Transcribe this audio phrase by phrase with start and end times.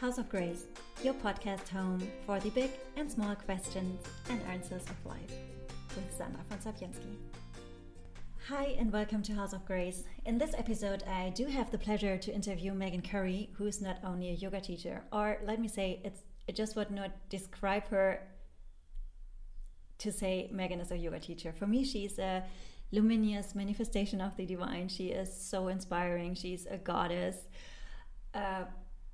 [0.00, 0.64] House of Grace,
[1.02, 5.32] your podcast home for the big and small questions and answers of life
[5.94, 7.16] with Sandra von Sapiensky.
[8.48, 10.02] Hi, and welcome to House of Grace.
[10.26, 13.98] In this episode, I do have the pleasure to interview Meghan Currie, who is not
[14.04, 18.20] only a yoga teacher, or let me say, it's, it just would not describe her
[19.98, 21.54] to say Meghan is a yoga teacher.
[21.56, 22.42] For me, she's a
[22.92, 24.88] luminous manifestation of the divine.
[24.88, 26.34] She is so inspiring.
[26.34, 27.36] She's a goddess,
[28.34, 28.66] a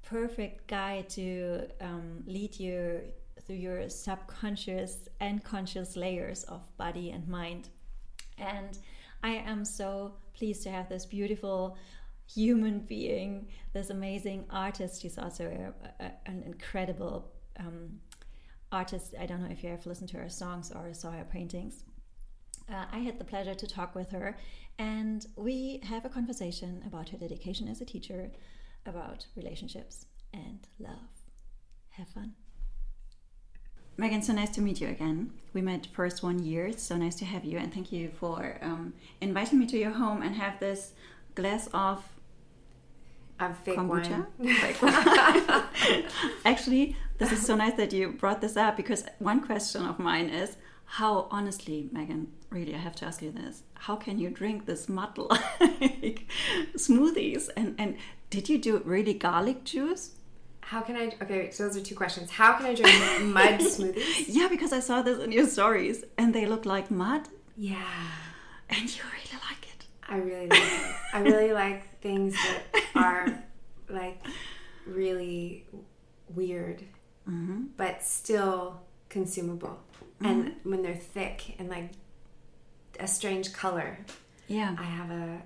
[0.02, 3.00] perfect guide to um, lead you
[3.46, 7.68] through your subconscious and conscious layers of body and mind.
[8.38, 8.78] And
[9.22, 11.76] I am so pleased to have this beautiful
[12.32, 15.02] human being, this amazing artist.
[15.02, 18.00] She's also a, a, an incredible um,
[18.72, 19.14] artist.
[19.18, 21.84] I don't know if you have listened to her songs or saw her paintings.
[22.68, 24.38] Uh, I had the pleasure to talk with her,
[24.78, 28.30] and we have a conversation about her dedication as a teacher,
[28.86, 31.10] about relationships and love.
[31.90, 32.32] Have fun.
[33.98, 35.30] Meghan, so nice to meet you again.
[35.52, 36.72] We met first one year.
[36.72, 40.22] so nice to have you, and thank you for um, inviting me to your home
[40.22, 40.92] and have this
[41.34, 42.02] glass of
[43.38, 44.26] of fake kombucha.
[44.38, 44.54] wine.
[44.54, 46.04] Fake wine.
[46.44, 50.28] Actually, this is so nice that you brought this up because one question of mine
[50.30, 54.66] is how honestly, Meghan, really, I have to ask you this: How can you drink
[54.66, 56.26] this mud like
[56.74, 57.48] smoothies?
[57.56, 57.96] And and
[58.30, 60.12] did you do really garlic juice?
[60.60, 61.12] How can I?
[61.22, 62.30] Okay, so those are two questions.
[62.30, 62.94] How can I drink
[63.34, 64.26] mud smoothies?
[64.28, 67.82] Yeah, because I saw this in your stories, and they look like mud, Yeah,
[68.68, 69.86] and you really like it.
[70.08, 70.94] I really like it.
[71.12, 73.42] I really like things that are
[73.88, 74.18] like
[74.86, 75.66] really
[76.34, 76.82] weird,
[77.28, 77.64] Mm-hmm.
[77.76, 79.78] but still consumable.
[80.22, 81.90] And when they're thick and like
[82.98, 83.98] a strange color,
[84.48, 84.74] Yeah.
[84.78, 85.42] I have a,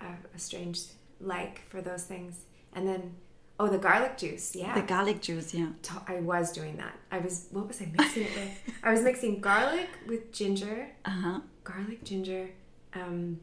[0.00, 0.80] a, a strange
[1.20, 2.40] like for those things.
[2.72, 3.14] And then,
[3.58, 4.54] oh, the garlic juice.
[4.54, 4.74] Yeah.
[4.74, 5.68] The garlic juice, yeah.
[6.06, 6.94] I was doing that.
[7.10, 8.74] I was what was I mixing it with?
[8.82, 11.40] I was mixing garlic with ginger, Uh huh.
[11.64, 12.48] garlic, ginger,
[12.94, 13.40] um,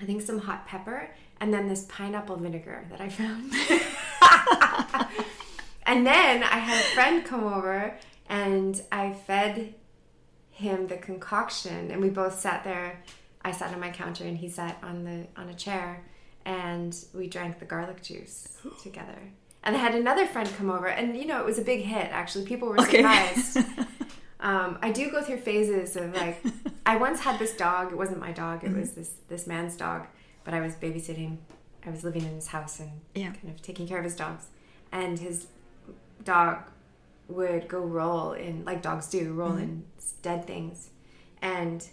[0.00, 3.52] I think some hot pepper, and then this pineapple vinegar that I found.
[5.86, 7.94] and then I had a friend come over,
[8.28, 9.74] and I fed
[10.50, 13.02] him the concoction, and we both sat there.
[13.44, 16.04] I sat on my counter, and he sat on the on a chair,
[16.44, 19.18] and we drank the garlic juice together.
[19.62, 22.08] And I had another friend come over, and you know it was a big hit.
[22.12, 22.98] Actually, people were Okay.
[22.98, 23.56] surprised.
[24.40, 26.42] um, I do go through phases of like.
[26.86, 27.92] I once had this dog.
[27.92, 28.62] It wasn't my dog.
[28.62, 29.00] It was Mm-hmm.
[29.00, 30.06] this this man's dog.
[30.44, 31.38] But I was babysitting.
[31.86, 33.30] I was living in his house and Yeah.
[33.32, 34.46] kind of taking care of his dogs.
[34.92, 35.46] And his
[36.24, 36.58] dog
[37.28, 39.62] would go roll in like dogs do, roll Mm-hmm.
[39.62, 39.84] in
[40.20, 40.90] dead things.
[41.40, 41.86] And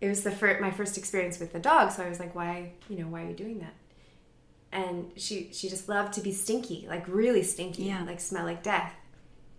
[0.00, 1.90] it was the first, my first experience with the dog.
[1.92, 3.74] So I was like, why, you know, why are you doing that?
[4.72, 8.02] And she she just loved to be stinky, like really stinky, Yeah.
[8.04, 8.92] like smell like death.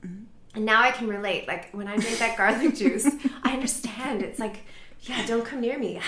[0.05, 0.23] Mm-hmm.
[0.55, 1.47] And now I can relate.
[1.47, 3.07] Like when I drink that garlic juice,
[3.43, 4.21] I understand.
[4.21, 4.59] It's like,
[5.01, 5.99] yeah, don't come near me.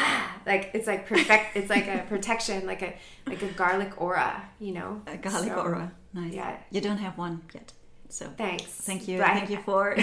[0.46, 1.56] like it's like perfect.
[1.56, 2.94] It's like a protection, like a
[3.26, 4.44] like a garlic aura.
[4.60, 5.92] You know, A garlic So, aura.
[6.14, 6.34] Nice.
[6.34, 6.58] yeah.
[6.72, 7.72] You don't have one yet.
[8.10, 8.64] So Thanks.
[8.66, 9.20] thank you.
[9.20, 9.96] Thank you for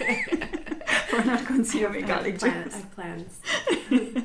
[1.14, 3.40] for not consuming have garlic plan- I have plans.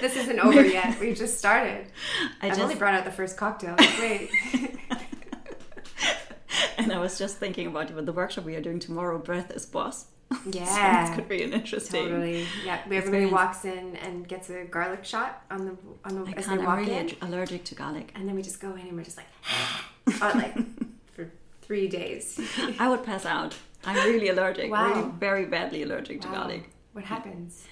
[0.00, 0.98] this isn't over yet.
[1.00, 1.86] We just started.
[2.42, 3.76] I just only brought out the first cocktail.
[4.00, 4.30] Wait.
[6.78, 9.18] and I was just thinking about with the workshop we are doing tomorrow.
[9.18, 10.06] Breath is boss.
[10.32, 11.06] so Yeah.
[11.06, 12.04] this could be an interesting.
[12.08, 12.46] Totally.
[12.64, 12.80] Yeah.
[12.90, 16.60] Everybody walks in and gets a garlic shot on the on the I as can't.
[16.60, 18.12] they I'm really in, allergic to garlic.
[18.14, 19.26] and then we just go in and we're just like,
[20.20, 20.54] oh, like
[21.14, 21.30] for
[21.62, 22.40] three days.
[22.78, 23.56] I would pass out.
[23.86, 24.70] I'm really allergic.
[24.70, 24.88] Wow.
[24.94, 26.34] Really, very badly allergic to Wow.
[26.34, 26.70] garlic.
[26.92, 27.64] What happens?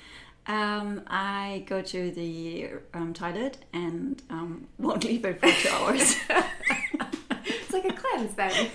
[0.46, 6.16] Um, I go to the um, toilet and um, won't leave it for two hours.
[7.46, 8.70] It's like a cleanse then.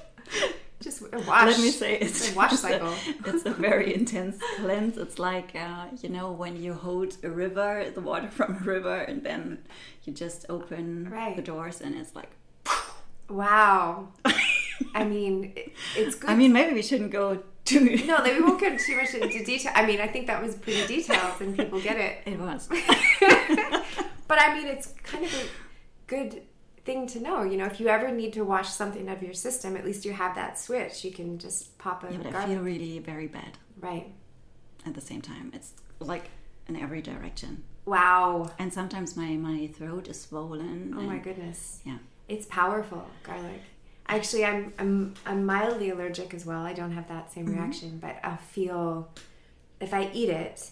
[0.80, 1.46] Just a wash.
[1.46, 2.94] Let me say it's, It's a wash it's cycle.
[3.26, 4.96] it's a very intense cleanse.
[4.96, 8.96] It's like uh, you know when you hold a river, the water from a river,
[8.96, 9.58] and then
[10.04, 11.34] you just open Right.
[11.36, 12.30] the doors, and it's like.
[13.28, 14.08] Wow.
[14.94, 16.30] I mean, it, it's good.
[16.30, 17.96] I mean, maybe we shouldn't go too.
[18.06, 19.72] no, we won't get too much into detail.
[19.74, 22.18] I mean, I think that was pretty detailed, and people get it.
[22.26, 22.68] It was.
[24.28, 25.44] But I mean, it's kind of a
[26.06, 26.42] good
[26.84, 27.42] thing to know.
[27.42, 30.04] You know, if you ever need to wash something out of your system, at least
[30.04, 31.04] you have that switch.
[31.04, 34.06] You can just pop a Yeah, but I feel really very bad Right.
[34.86, 35.50] at the same time.
[35.52, 36.30] It's like
[36.68, 37.64] in every direction.
[37.86, 38.52] Wow.
[38.60, 40.94] And sometimes my, my throat is swollen.
[40.96, 41.80] Oh my goodness.
[41.84, 41.98] Yeah.
[42.28, 43.62] It's powerful, garlic.
[44.06, 46.62] Actually, I'm I'm I'm mildly allergic as well.
[46.64, 49.08] I don't have that same reaction, but I feel
[49.80, 50.70] if I eat it,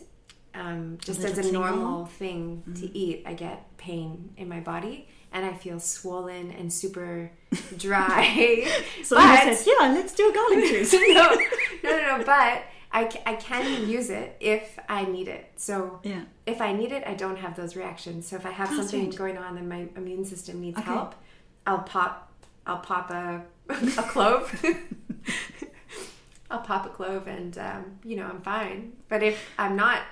[0.55, 1.61] um, just as a tingle?
[1.63, 6.73] normal thing to eat, I get pain in my body and I feel swollen and
[6.73, 7.31] super
[7.77, 8.67] dry.
[9.05, 10.93] So but you said, yeah, let's do a garlic juice.
[10.93, 10.99] no,
[11.85, 12.25] no, no, no.
[12.25, 15.53] But I, I can use it if I need it.
[15.57, 16.23] So Yeah.
[16.47, 18.27] if I need it, I don't have those reactions.
[18.27, 19.17] So if I have Oh, something sweet.
[19.19, 20.91] going on and my immune system needs Okay.
[20.91, 21.15] help,
[21.67, 22.28] I'll pop,
[22.69, 24.65] I'll pop a, a clove.
[26.51, 28.93] I'll pop a clove and um, you know I'm fine.
[29.09, 30.03] But if I'm not,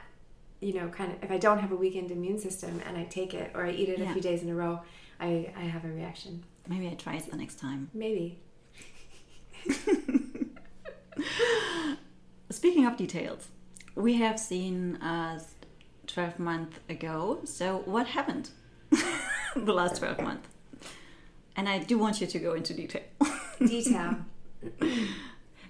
[0.60, 3.34] you know, kind of if I don't have a weakened immune system and I take
[3.34, 4.10] it or I eat it Yeah.
[4.10, 4.80] a few days in a row,
[5.20, 6.44] I I have a reaction.
[6.68, 7.90] Maybe I try it the next time.
[7.94, 8.40] Maybe.
[12.50, 13.48] Speaking of details,
[13.94, 15.54] we have seen us
[16.06, 17.40] 12 months ago.
[17.44, 18.50] So what happened
[18.90, 20.48] the last 12 months?
[21.56, 23.02] And I do want you to go into detail.
[23.58, 24.16] Detail.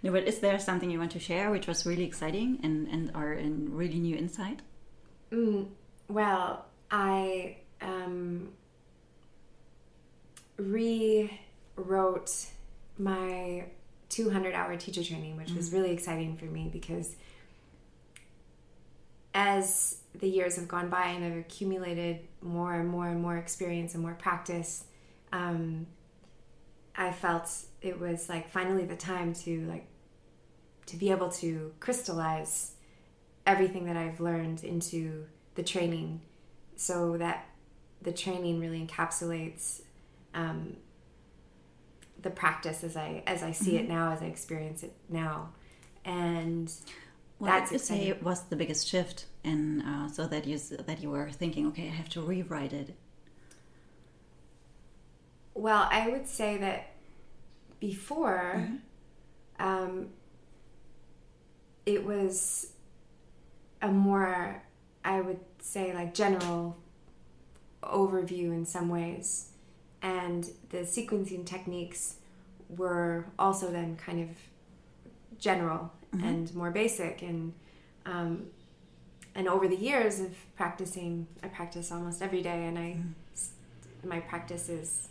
[0.02, 3.12] no, but is there something you want to share which was really exciting and, and
[3.14, 4.62] are in really new insight?
[5.30, 5.68] Mm,
[6.08, 8.48] well, I um,
[10.56, 12.46] rewrote
[12.98, 13.64] my
[14.08, 17.14] 200 hour teacher training, which was really exciting for me because
[19.34, 23.94] as the years have gone by and I've accumulated more and more and more experience
[23.94, 24.84] and more practice,
[25.36, 25.86] um,
[26.96, 27.50] I felt
[27.82, 29.86] it was like finally the time to like
[30.86, 32.72] to be able to crystallize
[33.44, 36.20] everything that I've learned into the training
[36.76, 37.48] so that
[38.02, 39.82] the training really encapsulates
[40.34, 40.76] um,
[42.22, 45.50] the practice as I as I see it now as I experience it now.
[46.04, 46.72] And
[47.38, 51.02] What That's would you say was the biggest shift, and uh, so that you that
[51.02, 52.96] you were thinking, okay, I have to rewrite it.
[55.56, 56.92] Well, I would say that
[57.80, 58.68] before,
[59.58, 60.10] um,
[61.86, 62.72] it was
[63.80, 64.62] a more,
[65.02, 66.76] I would say, like general
[67.82, 69.48] overview in some ways.
[70.02, 72.16] And the sequencing techniques
[72.68, 74.36] were also then kind of
[75.38, 75.90] general
[76.22, 77.22] and more basic.
[77.22, 77.54] And,
[78.04, 78.46] um,
[79.34, 82.98] and over the years of practicing, I practice almost every day, and I,
[84.06, 85.08] my practice is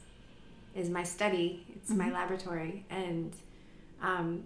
[0.75, 1.65] is my study.
[1.75, 3.35] It's my laboratory, and
[4.01, 4.43] um,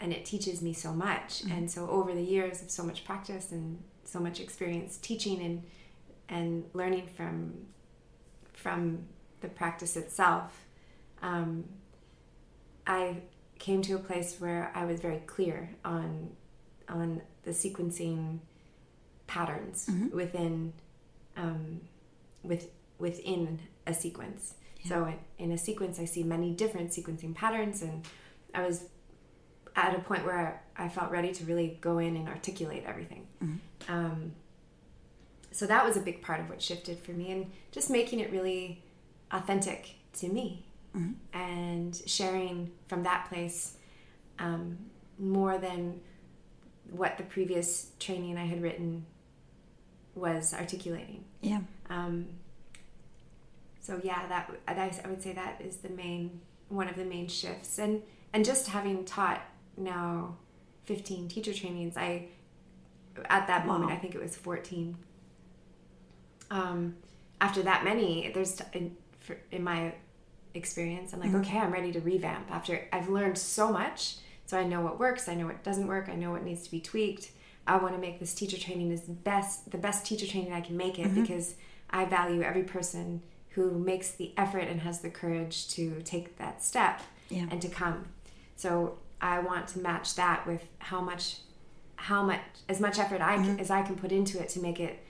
[0.00, 1.42] and it teaches me so much.
[1.50, 5.62] And so over the years of so much practice and so much experience teaching and
[6.28, 7.66] and learning from
[8.54, 9.06] from
[9.40, 10.64] the practice itself,
[11.22, 11.64] um,
[12.86, 13.18] I
[13.58, 16.30] came to a place where I was very clear on
[16.88, 18.38] on the sequencing
[19.26, 20.72] patterns within
[21.36, 21.82] um,
[22.42, 24.54] with within a sequence.
[24.88, 28.06] So in, in a sequence, I see many different sequencing patterns, and
[28.54, 28.84] I was
[29.76, 33.26] at a point where I, I felt ready to really go in and articulate everything.
[33.88, 34.32] Um,
[35.50, 38.32] so that was a big part of what shifted for me, and just making it
[38.32, 38.82] really
[39.30, 40.64] authentic to me,
[41.32, 43.74] and sharing from that place
[44.38, 44.78] um,
[45.18, 46.00] more than
[46.90, 49.04] what the previous training I had written
[50.14, 51.24] was articulating.
[51.40, 51.60] Yeah.
[51.90, 52.26] Um,
[53.88, 57.78] so yeah, that I would say that is the main one of the main shifts,
[57.78, 58.02] and
[58.34, 59.40] and just having taught
[59.78, 60.36] now
[60.84, 62.28] fifteen teacher trainings, I
[63.30, 64.98] at that moment I think it was fourteen.
[66.50, 66.96] Um,
[67.40, 69.94] after that many, there's in, for, in my
[70.52, 72.50] experience, I'm like, okay, I'm ready to revamp.
[72.50, 76.10] After I've learned so much, so I know what works, I know what doesn't work,
[76.10, 77.30] I know what needs to be tweaked.
[77.66, 80.76] I want to make this teacher training as best, the best teacher training I can
[80.76, 81.54] make it because
[81.88, 86.62] I value every person who makes the effort and has the courage to take that
[86.62, 87.46] step Yeah.
[87.50, 88.06] and to come.
[88.56, 91.38] So I want to match that with how much,
[91.96, 94.78] how much, as much effort I can, as I can put into it to make
[94.80, 95.04] it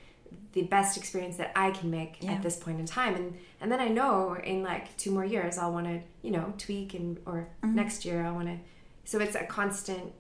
[0.53, 2.33] the best experience that I can make Yeah.
[2.33, 3.15] at this point in time.
[3.15, 6.53] And and then I know in like two more years I'll want to you know
[6.59, 8.59] tweak and or next year I want to.
[9.05, 10.13] So it's a constant.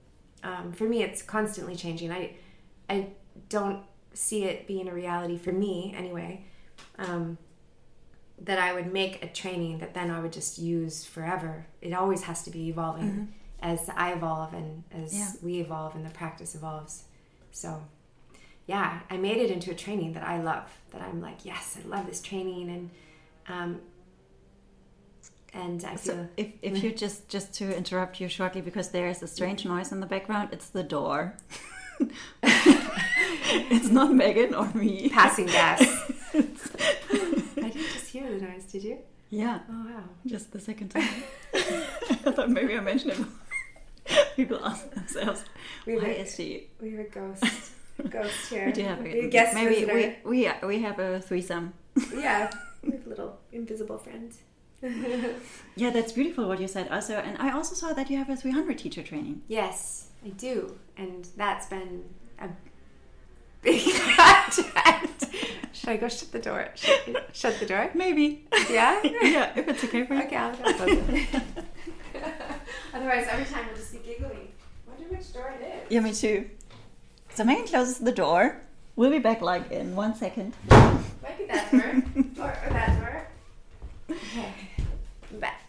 [0.42, 2.10] Um, for me, it's constantly changing.
[2.12, 2.36] I
[2.88, 3.08] I
[3.48, 3.82] don't
[4.14, 6.44] see it being a reality for me anyway.
[6.98, 7.36] Um,
[8.42, 11.66] that I would make a training that then I would just use forever.
[11.82, 15.30] It always has to be evolving as I evolve and as Yeah.
[15.42, 17.04] we evolve and the practice evolves.
[17.50, 17.82] So,
[18.66, 20.68] yeah, I made it into a training that I love.
[20.92, 22.90] That I'm like, yes, I love this training, and
[23.48, 23.80] um,
[25.52, 29.08] and I feel So if, if you just just to interrupt you shortly because there
[29.08, 31.34] is a strange noise in the background, it's the door.
[32.42, 35.08] it's not Meghan or me.
[35.08, 35.82] passing gas.
[38.12, 38.98] The noise, did you?
[39.30, 40.04] Yeah, Oh wow.
[40.26, 41.08] just the second time.
[41.54, 44.26] I thought maybe I mentioned it.
[44.36, 45.44] People ask themselves,
[45.86, 46.38] We why a- is?
[46.38, 47.44] We have a ghost.
[48.08, 48.66] ghost here.
[48.66, 49.94] We do have a, a guest maybe visitor.
[50.24, 51.74] we we we have a threesome.
[52.14, 52.50] yeah,
[52.82, 54.38] we have little invisible friends.
[55.76, 56.88] Yeah, that's beautiful what you said.
[56.88, 59.42] Also, and I also saw that you have a 300 teacher training.
[59.48, 62.04] yes, I do, and that's been
[62.40, 62.48] a
[63.62, 63.82] big
[64.72, 65.26] project.
[65.72, 66.68] Should I go shut the door?
[66.74, 67.90] Shut, shut the door?
[67.94, 68.46] Maybe.
[68.70, 69.00] Yeah.
[69.04, 70.22] yeah, if it's okay for you.
[70.22, 71.28] Okay, I'll go close it.
[72.94, 74.48] Otherwise, every time we'll just be giggling.
[74.86, 75.92] Wonder which door it is.
[75.92, 76.48] Yeah, me too.
[77.34, 78.60] So Meghan closes the door.
[78.96, 80.54] We'll be back like in one second.
[80.70, 82.02] Might be that door
[82.44, 83.26] or, or that door.
[84.10, 84.54] Okay,
[85.30, 85.68] I'm back.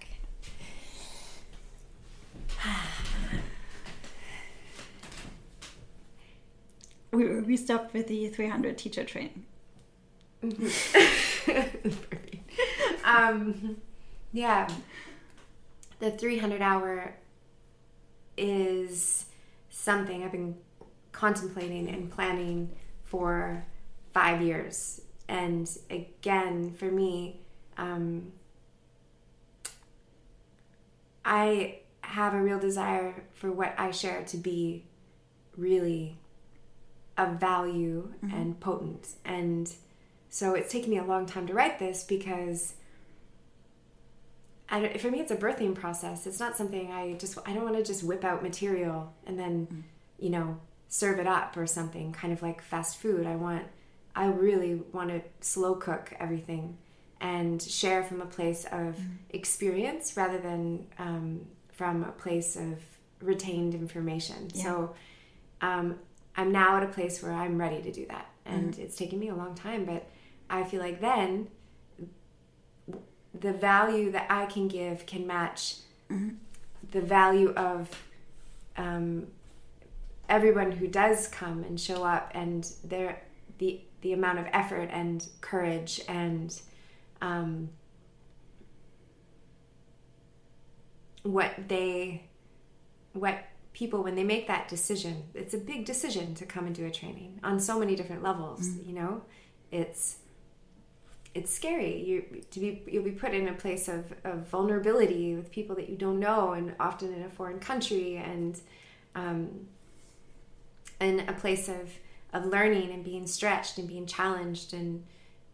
[7.11, 9.45] We, we stopped with the 300 teacher training.
[10.41, 12.37] Perfect.
[13.03, 13.77] um,
[14.31, 14.69] yeah,
[15.99, 17.15] the 300 hour
[18.37, 19.25] is
[19.69, 20.55] something I've been
[21.11, 22.69] contemplating and planning
[23.03, 23.65] for
[24.13, 25.01] five years.
[25.27, 27.41] And again, for me,
[27.77, 28.31] um,
[31.25, 34.85] I have a real desire for what I share to be
[35.57, 36.17] really
[37.19, 39.07] of value and potent.
[39.25, 39.71] And
[40.29, 42.73] so it's taken me a long time to write this because
[44.69, 46.25] I don't, for me it's a birthing process.
[46.25, 49.83] It's not something I just I don't want to just whip out material and then
[50.17, 53.25] you know serve it up or something kind of like fast food.
[53.25, 53.65] I want
[54.15, 56.77] I really want to slow cook everything
[57.21, 58.97] and share from a place of
[59.31, 61.41] experience rather than um,
[61.73, 62.79] from a place of
[63.21, 64.53] retained information.
[64.53, 64.95] So
[65.61, 65.99] um,
[66.39, 68.29] I'm now at a place where I'm ready to do that.
[68.45, 70.09] And it's taken me a long time, but
[70.49, 71.49] I feel like then
[73.37, 75.75] the value that I can give can match
[76.91, 77.89] the value of
[78.77, 79.27] um,
[80.29, 83.21] everyone who does come and show up and their
[83.57, 86.61] the the amount of effort and courage and
[87.21, 87.69] um,
[91.23, 92.23] what they
[93.11, 93.43] what
[93.79, 96.91] people when they make that decision it's a big decision to come and do a
[96.91, 99.21] training on so many different levels you know?
[99.71, 100.17] It's
[101.35, 102.03] it's scary.
[102.03, 105.89] You to be you'll be put in a place of, of vulnerability with people that
[105.89, 108.59] you don't know and often in a foreign country and
[109.15, 109.67] um,
[110.99, 111.91] in a place of
[112.33, 115.03] of learning and being stretched and being challenged and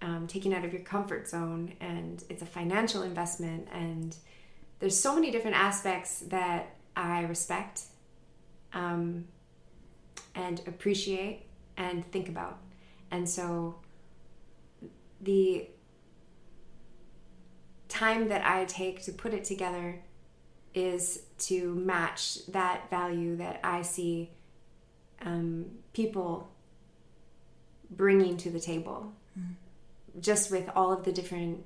[0.02, 1.74] um, taken out of your comfort zone.
[1.80, 4.16] And it's a financial investment and
[4.80, 7.84] there's so many different aspects that I respect
[8.76, 9.26] um,
[10.36, 12.60] and appreciate and think about.
[13.10, 13.76] And so
[15.22, 15.68] the
[17.88, 20.02] time that I take to put it together
[20.74, 24.30] is to match that value that I see
[25.22, 26.50] um, people
[27.90, 29.14] bringing to the table.
[30.20, 31.66] Just with all of the different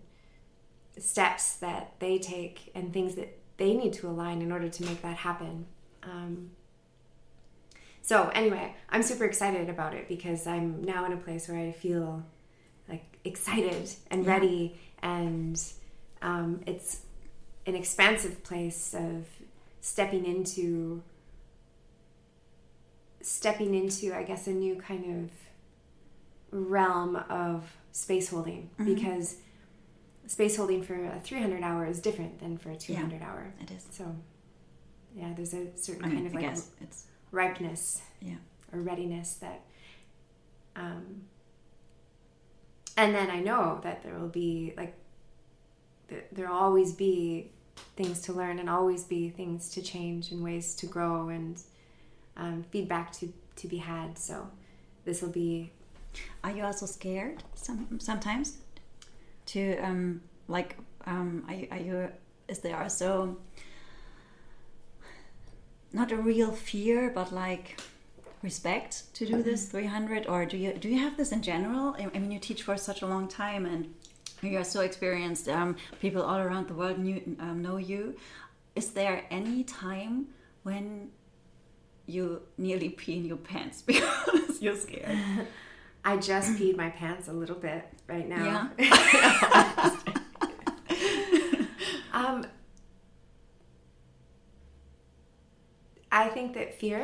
[0.98, 5.02] steps that they take and things that they need to align in order to make
[5.02, 5.66] that happen.
[6.04, 6.52] Um,
[8.10, 11.72] so anyway, I'm super excited about it because I'm now in a place where I
[11.72, 12.24] feel
[12.88, 14.32] like excited and Yeah.
[14.34, 15.62] ready, and
[16.24, 17.02] um, it's
[17.68, 19.28] an expansive place of
[19.82, 21.04] stepping into
[23.22, 25.30] stepping into, I guess, a new kind of
[26.52, 29.36] realm of space holding because
[30.26, 33.54] space holding for a 300 hour is different than for a 200 hour.
[33.62, 33.86] It is.
[33.92, 34.16] So,
[35.16, 38.36] yeah, there's a certain I kind mean, of I like guess it's ripeness yeah.
[38.74, 39.62] or readiness that,
[40.76, 41.24] um,
[42.98, 44.94] and then I know that there will be like,
[46.10, 47.52] th- there'll always be
[47.96, 51.62] things to learn and always be things to change and ways to grow and
[52.38, 54.18] um, feedback to to be had.
[54.18, 54.50] So,
[55.06, 55.72] this will be
[56.44, 58.58] Are you also scared some sometimes
[59.48, 62.12] to um like um are you, are you
[62.48, 63.38] is there also
[65.92, 67.80] not a real fear but like
[68.42, 71.96] respect to do this 300 or do you do you have this in general?
[72.00, 73.94] I mean you teach for such a long time and
[74.42, 78.16] you are so experienced um, people all around the world knew, um, know you.
[78.76, 80.28] Is there any time
[80.64, 81.10] when
[82.06, 85.18] you nearly pee in your pants because you're scared?
[86.06, 88.72] I just peed my pants a little bit right now.
[88.80, 90.19] um,
[96.12, 97.04] I think that fear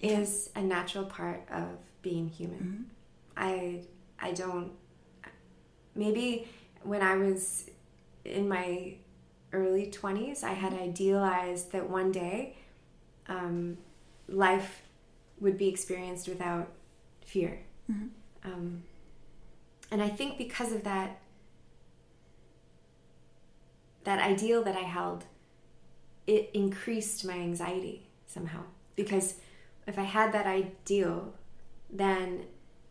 [0.00, 1.68] is a natural part of
[2.02, 2.90] being human.
[3.36, 3.82] I
[4.18, 4.72] I don't
[5.94, 6.48] maybe
[6.82, 7.70] when I was
[8.24, 8.94] in my
[9.52, 12.56] early 20s, I had idealized that one day
[13.28, 13.76] um,
[14.28, 14.82] life
[15.40, 16.68] would be experienced without
[17.24, 17.60] fear.
[18.44, 18.82] Um,
[19.90, 21.20] and I think because of that,
[24.04, 25.24] that ideal that I held,
[26.26, 28.62] it increased my anxiety somehow.
[28.96, 29.36] Because
[29.86, 31.34] if I had that ideal,
[31.90, 32.44] then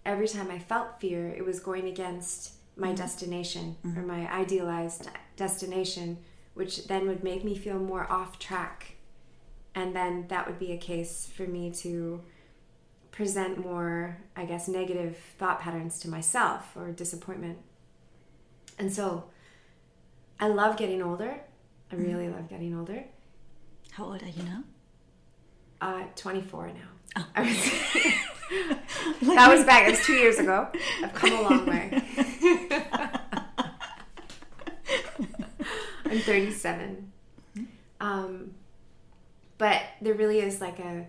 [0.06, 2.96] every time I felt fear, it was going against my mm-hmm.
[2.96, 4.08] destination or mm-hmm.
[4.08, 6.18] my idealized destination,
[6.54, 8.96] which then would make me feel more off track.
[9.74, 12.22] And then that would be a case for me to
[13.12, 17.58] present more, I guess, negative thought patterns to myself or disappointment.
[18.80, 19.26] And so
[20.40, 21.40] I love getting older.
[21.92, 22.04] I mm-hmm.
[22.04, 23.04] really love getting older.
[23.92, 24.64] How old are you now?
[25.82, 26.74] Uh, 24 now.
[27.18, 27.28] Oh.
[27.36, 27.58] I was,
[29.36, 30.68] that was back, it was two years ago.
[31.04, 31.92] I've come a long way.
[36.06, 37.12] I'm 37.
[38.00, 38.52] Um,
[39.58, 41.08] but there really is like a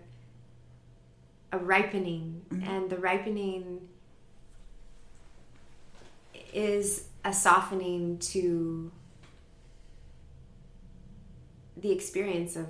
[1.51, 3.87] a ripening, and the ripening
[6.51, 8.91] is a softening to
[11.77, 12.67] the experience of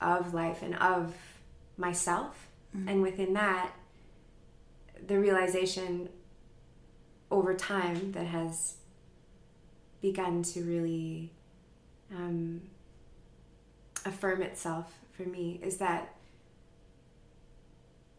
[0.00, 1.14] of life and of
[1.76, 2.48] myself,
[2.86, 3.72] and within that,
[5.06, 6.10] the realization
[7.30, 8.74] over time that has
[10.02, 11.32] begun to really
[12.14, 12.60] um,
[14.04, 16.14] affirm itself for me is that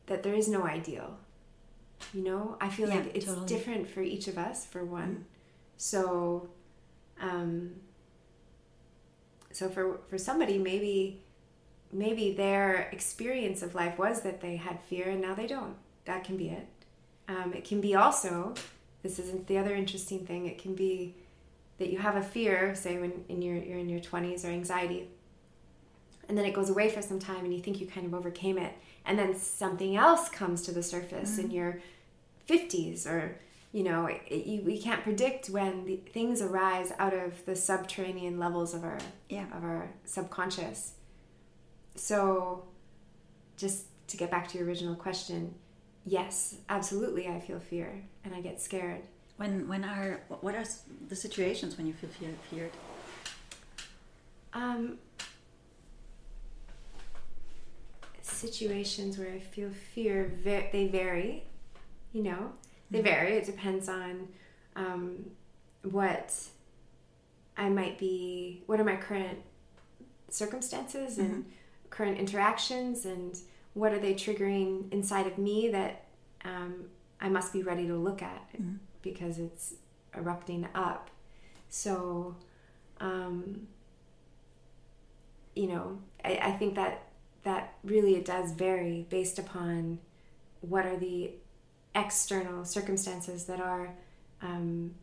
[0.07, 1.17] that there is no ideal.
[2.13, 2.57] You know?
[2.61, 3.45] I feel Yeah, like it's totally.
[3.47, 5.25] different for each of us for one.
[5.77, 6.49] So
[7.21, 7.75] um
[9.51, 11.21] so for for somebody maybe
[11.91, 15.75] maybe their experience of life was that they had fear and now they don't.
[16.05, 16.67] That can be it.
[17.27, 18.53] Um, it can be also
[19.03, 21.15] this isn't the other interesting thing it can be
[21.77, 25.07] that you have a fear say when in your you're in your 20s or anxiety
[26.29, 28.57] and then it goes away for some time and you think you kind of overcame
[28.57, 28.73] it
[29.05, 31.79] and then something else comes to the surface in your
[32.49, 33.37] 50s or
[33.71, 37.55] you know it, it- you, we can't predict when the, things arise out of the
[37.55, 38.97] subterranean levels of our
[39.29, 39.45] Yeah.
[39.55, 40.93] of our subconscious
[41.97, 42.63] so
[43.57, 45.53] just to get back to your original question
[46.05, 49.01] yes absolutely i feel fear and i get scared
[49.37, 50.63] When when are what are
[51.09, 52.71] the situations when you feel fear, feared?
[54.53, 54.97] Um,
[58.21, 61.43] situations where I feel fear they vary.
[62.13, 62.51] You know,
[62.89, 63.33] they vary.
[63.33, 64.27] It depends on
[64.75, 65.25] um,
[65.83, 66.33] what
[67.55, 68.63] I might be.
[68.65, 69.39] What are my current
[70.29, 71.45] circumstances and
[71.89, 73.37] current interactions, and
[73.73, 76.05] what are they triggering inside of me that
[76.45, 76.85] um,
[77.19, 78.49] I must be ready to look at
[79.01, 79.75] because it's
[80.15, 81.09] erupting up.
[81.69, 82.35] So.
[82.99, 83.67] Um,
[85.57, 87.03] you know, I, I think that
[87.43, 89.99] that really it does vary based upon
[90.61, 91.31] what are the
[91.95, 93.89] external circumstances that are
[94.41, 94.93] um,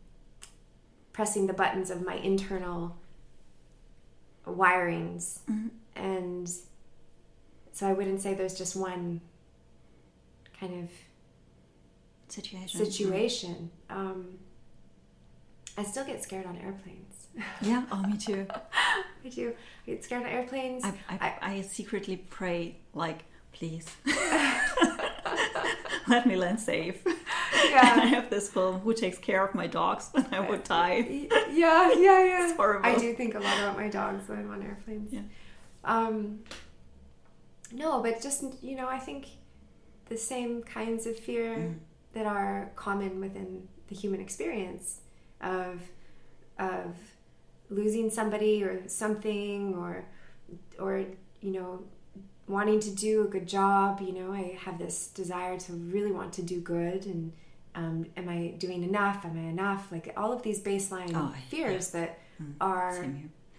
[1.11, 2.95] pressing the buttons of my internal
[4.47, 5.39] wirings,
[5.95, 6.49] and
[7.75, 9.19] so I wouldn't say there's just one
[10.57, 10.89] kind of
[12.29, 12.85] Situation.
[12.85, 13.69] situation.
[13.89, 14.39] Um,
[15.77, 17.27] I still get scared on airplanes.
[17.61, 17.83] Yeah.
[17.91, 18.47] Oh, me too.
[19.25, 19.53] I do.
[19.85, 20.85] I get scared on airplanes.
[20.85, 23.85] I, I, I secretly pray, like, please,
[26.07, 27.01] let me land safe.
[27.05, 27.81] Yeah.
[28.01, 28.79] I have this film.
[28.79, 31.27] Who takes care of my dogs when I would die?
[31.51, 32.47] yeah, yeah, yeah.
[32.47, 32.87] It's horrible.
[32.89, 35.11] I do think a lot about my dogs when I'm on airplanes.
[35.11, 35.21] Yeah.
[35.83, 36.39] Um,
[37.71, 39.27] no, but just you know, I think
[40.07, 41.75] the same kinds of fear Mm.
[42.13, 45.01] that are common within the human experience
[45.41, 45.81] of
[46.59, 46.95] of
[47.69, 50.05] losing somebody or something or
[50.79, 51.03] or
[51.41, 51.83] you know
[52.47, 56.31] wanting to do a good job you know i have this desire to really want
[56.31, 57.33] to do good and
[57.73, 59.25] um, am i doing enough?
[59.25, 59.91] Am i enough?
[59.91, 63.05] Like all of these baseline Oh, fears that Mm, are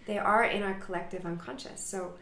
[0.07, 1.83] they are in our collective unconscious.
[1.83, 2.13] So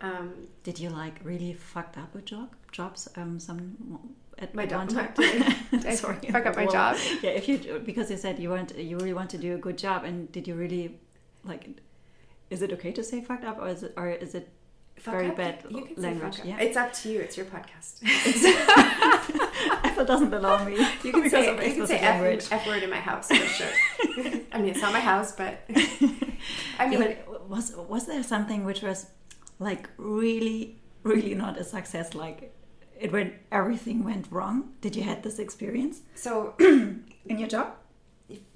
[0.00, 0.32] um,
[0.62, 3.08] Did you like really fucked up a job jobs?
[3.16, 5.12] Um, some at My one time.
[5.18, 6.96] I Sorry, fuck up my Well, job?
[7.22, 9.76] Yeah, if you because you said you want you really want to do a good
[9.78, 10.98] job, and did you really
[11.44, 11.68] like?
[12.48, 14.48] Is it okay to say fucked up, or is it or is it
[14.96, 16.36] fuck very up, bad you can say language?
[16.36, 16.50] fuck up.
[16.50, 18.02] Yeah, it's up to you it's your podcast
[19.84, 20.76] Apple doesn't allow me.
[21.02, 22.52] you can say you can say F.
[22.52, 23.68] F word in my house for sure
[24.52, 25.64] i mean it's not my house but
[26.78, 29.06] i Yeah, mean but was was there something which was
[29.60, 32.14] like really really not a success?
[32.14, 32.52] Like
[32.98, 34.72] it went everything went wrong.
[34.80, 37.04] Did you had this experience so in
[37.38, 37.68] your job?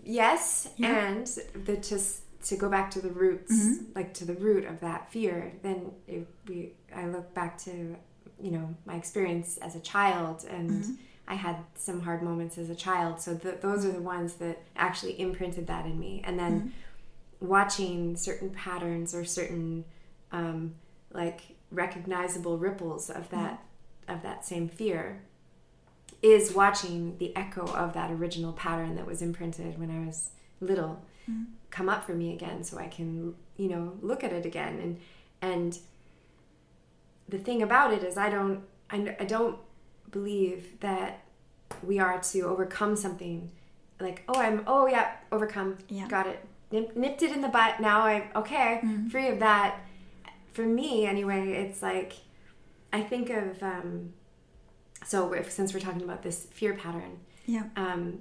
[0.03, 1.07] yes Yeah.
[1.09, 1.27] and
[1.67, 3.85] the just to go back to the roots Mm-hmm.
[3.99, 7.97] like to the root of that fear then it, we i look back to
[8.39, 10.93] you know my experience as a child and Mm-hmm.
[11.27, 13.19] I had some hard moments as a child.
[13.19, 16.21] So th- those are the ones that actually imprinted that in me.
[16.23, 17.47] And then mm-hmm.
[17.47, 19.87] watching certain patterns or certain
[20.33, 20.75] um,
[21.15, 24.13] like recognizable ripples of that mm-hmm.
[24.13, 25.23] of that same fear
[26.23, 31.03] is watching the echo of that original pattern that was imprinted when I was little
[31.31, 31.45] mm-hmm.
[31.71, 35.01] come up for me again so I can you know look at it again and
[35.41, 35.79] and
[37.29, 39.59] the thing about it is I don't I, I don't
[40.11, 41.25] believe that
[41.83, 43.51] we are to overcome something
[44.01, 46.09] like oh I'm oh yeah overcome yeah.
[46.09, 49.09] got it Nip, nipped it in the butt now I okay mm-hmm.
[49.09, 49.84] free of that
[50.55, 52.15] for me anyway it's like
[52.93, 54.15] I think of um,
[55.05, 58.21] so if, since we're talking about this fear pattern yeah um,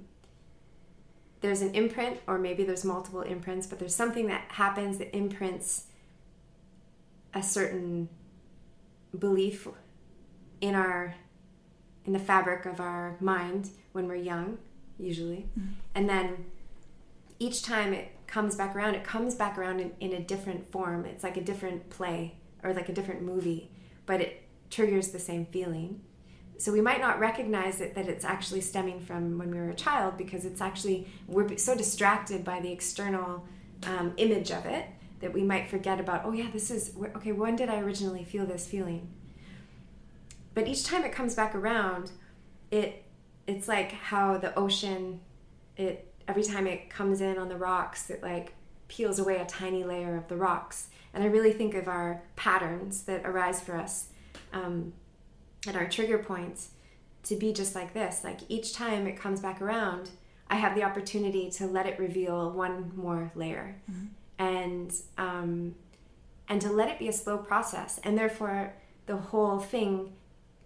[1.40, 5.84] there's an imprint or maybe there's multiple imprints but there's something that happens that imprints
[7.32, 8.08] a certain
[9.18, 9.68] belief
[10.60, 11.14] in our
[12.04, 14.58] in the fabric of our mind when we're young
[14.98, 15.72] usually mm-hmm.
[15.94, 16.44] and then
[17.38, 21.04] each time it comes back around it comes back around in, in a different form.
[21.04, 23.70] It's like a different play or like a different movie
[24.06, 26.00] but it triggers the same feeling.
[26.58, 29.74] So we might not recognize it that it's actually stemming from when we were a
[29.74, 33.46] child because it's actually we're so distracted by the external
[33.86, 34.86] um, image of it
[35.20, 38.46] that we might forget about oh yeah this is okay when did i originally feel
[38.46, 39.08] this feeling?
[40.54, 42.10] But each time it comes back around
[42.72, 43.04] it
[43.46, 45.20] it's like how the ocean
[45.76, 48.54] it every time it comes in on the rocks it like
[48.88, 50.88] peels away a tiny layer of the rocks.
[51.12, 54.08] And i really think of our patterns that arise for us
[54.52, 54.92] um,
[55.66, 56.70] and our trigger points
[57.24, 58.22] to be just like this.
[58.22, 60.10] Like each time it comes back around
[60.50, 63.76] i have the opportunity to let it reveal one more layer.
[63.90, 64.06] Mm-hmm.
[64.38, 65.74] and um,
[66.48, 67.98] and to let it be a slow process.
[68.04, 68.74] And therefore
[69.06, 70.12] the whole thing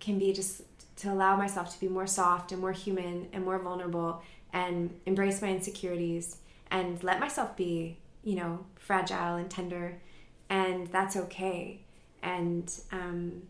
[0.01, 0.63] can be just
[0.97, 5.43] to allow myself to be more soft and more human and more vulnerable and embrace
[5.43, 6.37] my insecurities
[6.71, 10.01] and let myself be you know fragile and tender
[10.51, 11.81] and that's okay.
[12.23, 13.43] And um,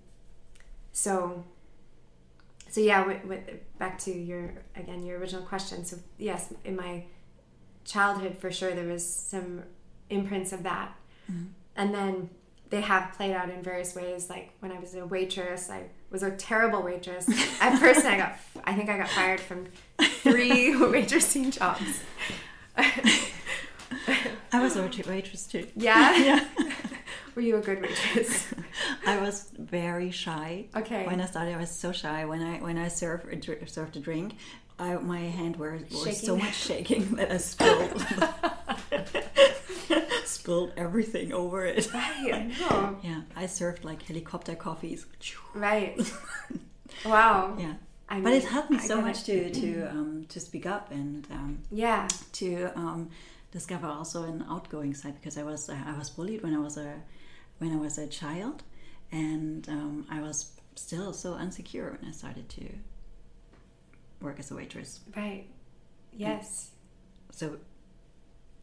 [0.93, 1.45] so
[2.69, 5.85] so yeah with, with, back to your again your original question.
[5.85, 7.05] So yes in my
[7.85, 9.63] childhood for sure there was some
[10.11, 10.95] imprints of that.
[11.31, 11.45] Mm-hmm.
[11.77, 12.31] and then
[12.71, 16.23] they have played out in various ways like when i was a waitress i was
[16.23, 17.29] a terrible waitress
[17.61, 19.67] at first i got i think i got fired from
[20.01, 22.01] three waitressing jobs
[24.53, 26.45] i was a waitress too yeah yeah
[27.39, 28.53] were you a good waitress?
[29.07, 30.67] I was very shy.
[30.75, 31.07] Okay.
[31.07, 32.25] When I started, I was so shy.
[32.25, 33.27] When I when I served
[33.71, 34.35] served a drink,
[34.77, 38.05] I, my hand were, were so much shaking that I spilled
[40.29, 41.93] spilled everything over it.
[41.93, 42.35] Right.
[42.35, 42.99] I know.
[43.03, 43.23] Yeah.
[43.37, 45.07] I served like helicopter coffees.
[45.55, 46.01] Right.
[47.05, 47.55] Wow.
[47.59, 47.75] Yeah.
[48.09, 51.27] I mean, but it helped me so much to to um, to speak up and
[51.31, 53.11] um, yeah to um,
[53.53, 56.77] discover also an outgoing side because I was uh, I was bullied when I was
[56.79, 56.95] a
[57.59, 58.63] when I was a child,
[59.13, 62.65] and um, I was still so insecure when I started to
[64.21, 65.01] work as a waitress.
[65.15, 65.47] Right.
[66.17, 66.71] Yes.
[67.29, 67.57] And so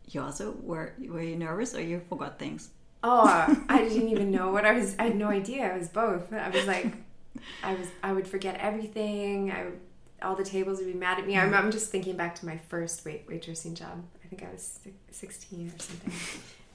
[0.09, 2.69] you also were were you nervous or you forgot things?
[3.03, 3.25] Oh,
[3.69, 4.95] I didn't even know what I was.
[4.97, 5.71] I had no idea.
[5.71, 6.31] I was both.
[6.33, 6.93] I was like,
[7.63, 7.87] I was.
[8.03, 9.51] I would forget everything.
[9.51, 9.67] I
[10.21, 11.37] all the tables would be mad at me.
[11.37, 14.03] I'm, I'm just thinking back to my first wait waitressing job.
[14.23, 14.79] I think I was
[15.11, 16.13] 16 or something,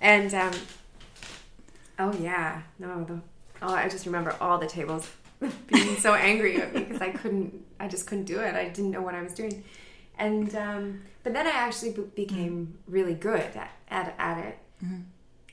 [0.00, 0.52] and um,
[2.00, 3.04] Oh yeah, no.
[3.04, 3.20] The,
[3.60, 5.06] oh, I just remember all the tables
[5.66, 7.62] being so angry at me because I couldn't.
[7.78, 8.54] I just couldn't do it.
[8.54, 9.62] I didn't know what I was doing,
[10.20, 14.58] and um, but then I actually became really good at at, at it.
[14.84, 15.00] Mm-hmm.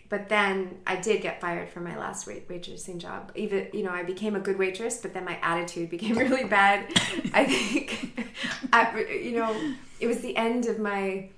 [0.09, 3.31] But then I did get fired from my last wait waitressing job.
[3.35, 6.85] Even you know I became a good waitress, but then my attitude became really bad.
[7.33, 8.29] I think,
[8.73, 11.29] I, you know, it was the end of my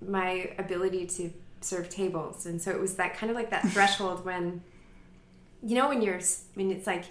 [0.00, 4.24] my ability to serve tables and so it was that kind of like that threshold
[4.24, 4.62] when
[5.62, 7.04] you know when you're I mean it's like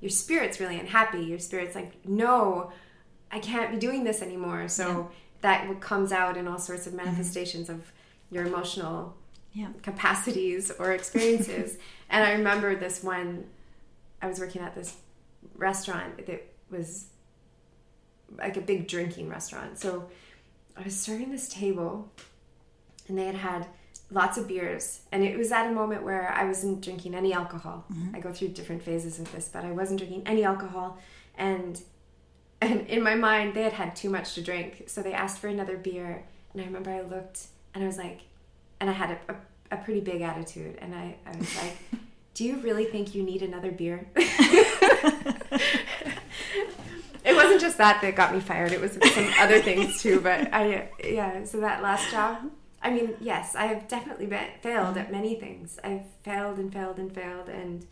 [0.00, 2.72] your spirit's really unhappy your spirit's like no
[3.32, 5.04] i can't be doing this anymore so yeah.
[5.40, 7.04] that comes out in all sorts of mm-hmm.
[7.04, 7.80] manifestations mm-hmm.
[7.80, 7.92] of
[8.30, 9.16] your emotional
[9.52, 9.68] yeah.
[9.82, 11.76] capacities or experiences
[12.10, 13.44] and i remember this one
[14.20, 14.96] i was working at this
[15.56, 17.06] restaurant that was
[18.38, 20.08] like a big drinking restaurant so
[20.76, 22.10] i was serving this table
[23.08, 23.66] and they had had
[24.12, 25.00] lots of beers.
[25.10, 27.84] And it was at a moment where I wasn't drinking any alcohol.
[27.92, 28.16] Mm-hmm.
[28.16, 30.98] I go through different phases of this, but I wasn't drinking any alcohol.
[31.36, 31.80] And
[32.62, 34.84] and in my mind, they had had too much to drink.
[34.86, 36.22] So they asked for another beer.
[36.52, 38.20] And I remember I looked and I was like,
[38.78, 39.36] and I had a, a,
[39.72, 40.78] a pretty big attitude.
[40.80, 41.76] And I, I was like,
[42.34, 44.06] do you really think you need another beer?
[44.16, 45.40] it
[47.34, 48.70] wasn't just that that got me fired.
[48.70, 50.20] It was some other things too.
[50.20, 51.42] But I, yeah.
[51.44, 52.48] So that last job,
[52.80, 55.80] I mean, yes, I have definitely been, failed at many things.
[55.82, 57.84] I've failed and failed and failed, and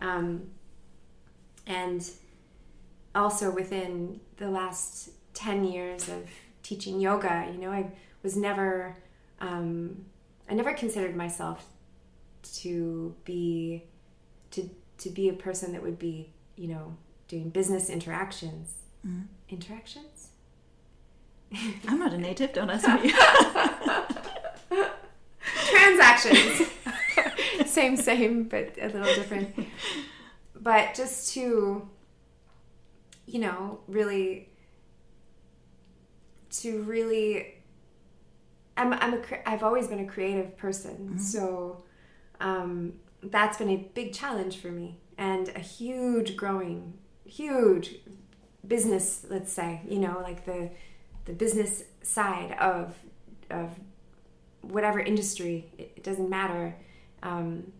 [0.00, 0.46] um,
[1.66, 2.10] and
[3.14, 6.28] also within the last ten years of
[6.62, 7.90] teaching yoga, you know, I
[8.22, 8.96] was never,
[9.40, 10.04] um,
[10.48, 11.66] I never considered myself
[12.60, 13.84] to be
[14.50, 16.96] to to be a person that would be, you know,
[17.28, 18.72] doing business interactions.
[19.06, 19.26] Mm.
[19.48, 20.28] Interactions?
[21.88, 23.12] I'm not a native, don't ask me.
[25.70, 26.68] Transactions.
[27.66, 29.54] same, same, but a little different.
[30.58, 31.88] But just to,
[33.26, 34.50] you know, really,
[36.50, 37.54] to really,
[38.76, 41.10] I'm, I'm a, I've always been a creative person.
[41.10, 41.18] Mm-hmm.
[41.18, 41.84] So
[42.40, 47.96] um, that's been a big challenge for me and a huge growing huge
[48.66, 50.70] business let's say you know like the
[51.24, 52.94] the business side of
[53.50, 53.70] of
[54.62, 56.74] whatever industry it, doesn't matter
[57.22, 57.72] um,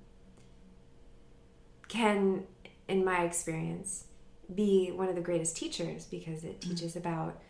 [1.89, 2.45] can
[2.89, 4.05] in my experience
[4.55, 6.69] be one of the greatest teachers because it mm.
[6.69, 7.07] teaches mm-hmm.
[7.07, 7.41] about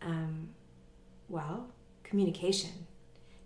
[0.00, 0.48] um,
[1.28, 1.68] well
[2.04, 2.86] communication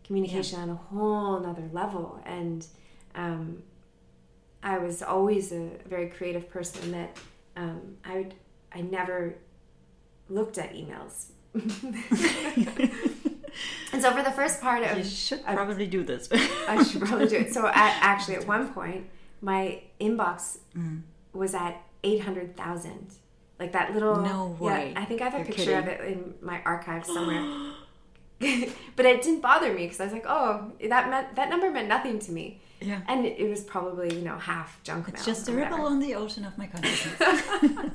[0.04, 0.64] communication yeah.
[0.64, 2.66] on a whole nother level and
[3.14, 3.62] um,
[4.62, 7.16] i was always a very creative person that
[7.56, 8.34] um, I would
[8.72, 9.36] I never
[10.28, 11.28] looked at emails.
[11.54, 11.72] and
[14.02, 16.28] so for the first part of you should probably do this.
[16.68, 17.54] I should probably do it.
[17.54, 19.06] So at, actually, at one point,
[19.40, 21.00] my inbox mm.
[21.32, 23.12] was at eight hundred thousand.
[23.58, 24.16] Like that little.
[24.16, 24.92] No way.
[24.92, 25.78] Yeah, I think I have a You're picture kidding.
[25.78, 27.72] of it in my archive somewhere.
[28.96, 31.88] but it didn't bother me because I was like, oh, that meant that number meant
[31.88, 32.60] nothing to me.
[32.80, 33.00] Yeah.
[33.08, 36.44] And it was probably, you know, half junk It's just a ripple on the ocean
[36.44, 37.18] of my consciousness.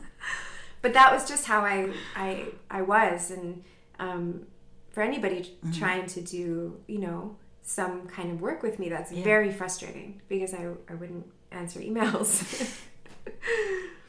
[0.82, 3.64] but that was just how I I I was and
[4.00, 4.48] um,
[4.90, 5.72] for anybody mm-hmm.
[5.74, 9.24] trying to do, you know, some kind of work with me that's yeah.
[9.24, 12.80] very frustrating because I I wouldn't answer emails.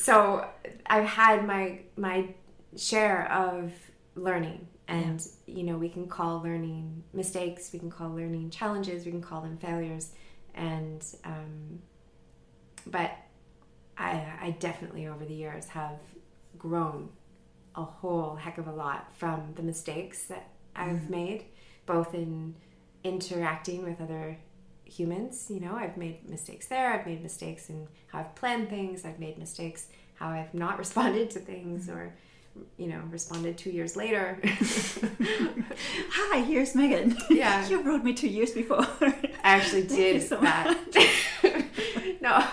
[0.00, 0.48] so
[0.86, 2.34] I've had my my
[2.76, 3.72] share of
[4.14, 5.54] learning and yeah.
[5.56, 9.40] you know we can call learning mistakes we can call learning challenges we can call
[9.40, 10.10] them failures
[10.54, 11.80] and um,
[12.86, 13.12] but
[13.98, 15.98] I, I definitely over the years have
[16.56, 17.10] grown
[17.74, 21.10] a whole heck of a lot from the mistakes that I've mm-hmm.
[21.10, 21.44] made,
[21.86, 22.54] both in
[23.04, 24.38] interacting with other
[24.90, 25.46] humans.
[25.48, 26.92] You know, I've made mistakes there.
[26.92, 29.04] I've made mistakes in how I've planned things.
[29.04, 31.98] I've made mistakes how I've not responded to things mm-hmm.
[31.98, 32.14] or
[32.76, 34.38] you know, responded two years later.
[34.44, 37.16] Hi, here's Meghan.
[37.30, 37.66] Yeah.
[37.68, 38.84] you wrote me two years before.
[39.00, 40.76] I actually did so that.
[42.20, 42.44] no,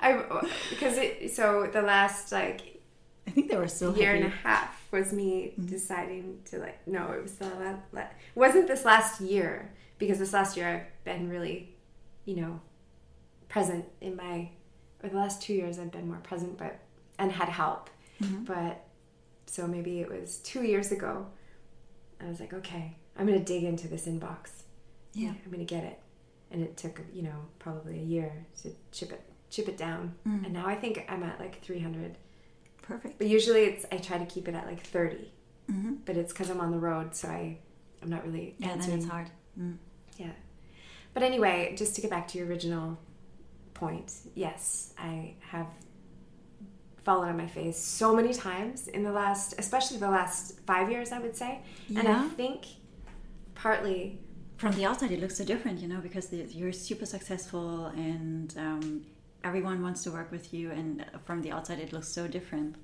[0.00, 2.82] I because it so the last like
[3.26, 5.66] I think they were still year and a half was me mm-hmm.
[5.66, 10.56] deciding to like no it was the last, wasn't this last year because this last
[10.56, 11.76] year I've been really
[12.24, 12.60] you know
[13.48, 14.50] present in my
[15.02, 16.80] or the last two years I've been more present but
[17.20, 17.88] and had help
[18.20, 18.42] mm-hmm.
[18.42, 18.84] but
[19.50, 21.26] so maybe it was two years ago.
[22.20, 24.62] I was like, okay, I'm going to dig into this inbox.
[25.12, 25.30] Yeah.
[25.30, 25.98] I'm going to get it.
[26.52, 30.14] And it took, you know, probably a year to chip it chip it down.
[30.26, 30.44] Mm.
[30.44, 32.16] And now I think I'm at like 300.
[32.82, 33.18] Perfect.
[33.18, 35.32] But usually it's I try to keep it at like 30.
[35.68, 35.94] Mm-hmm.
[36.04, 37.58] But it's because I'm on the road, so I
[38.02, 38.68] I'm not really yeah.
[38.68, 38.90] Answering.
[38.90, 39.30] Then it's hard.
[39.58, 39.78] Mm.
[40.20, 40.32] Yeah.
[41.14, 42.98] But anyway, just to get back to your original
[43.74, 45.66] point, yes, I have
[47.04, 51.12] fallen on my face so many times in the last, especially the last five years,
[51.12, 51.52] I would say.
[51.88, 52.00] Yeah.
[52.00, 52.60] And I think
[53.54, 54.20] partly
[54.58, 59.06] from the outside it looks so different, you know, because you're super successful and um,
[59.42, 62.76] everyone wants to work with you, and from the outside it looks so different.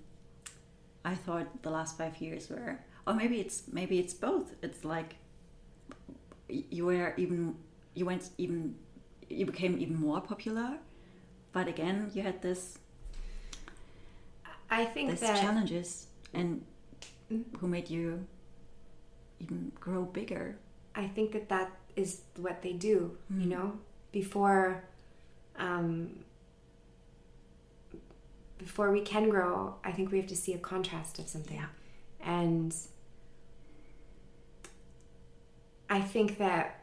[1.04, 4.54] I thought the last five years were, or maybe it's maybe it's both.
[4.62, 5.16] It's like
[6.48, 7.56] you were even
[7.94, 8.74] you went even
[9.28, 10.78] you became even more popular,
[11.52, 12.78] but again you had this
[14.70, 16.64] I think there's that challenges and
[17.58, 18.26] who made you
[19.40, 20.56] even grow bigger.
[20.94, 23.16] I think that that is what they do.
[23.32, 23.36] Mm.
[23.36, 23.48] You hmm.
[23.50, 23.72] know,
[24.12, 24.84] before
[25.58, 26.10] um,
[28.58, 31.56] before we can grow, I think we have to see a contrast of something.
[31.56, 31.66] Yeah.
[32.20, 32.74] And
[35.88, 36.80] I think that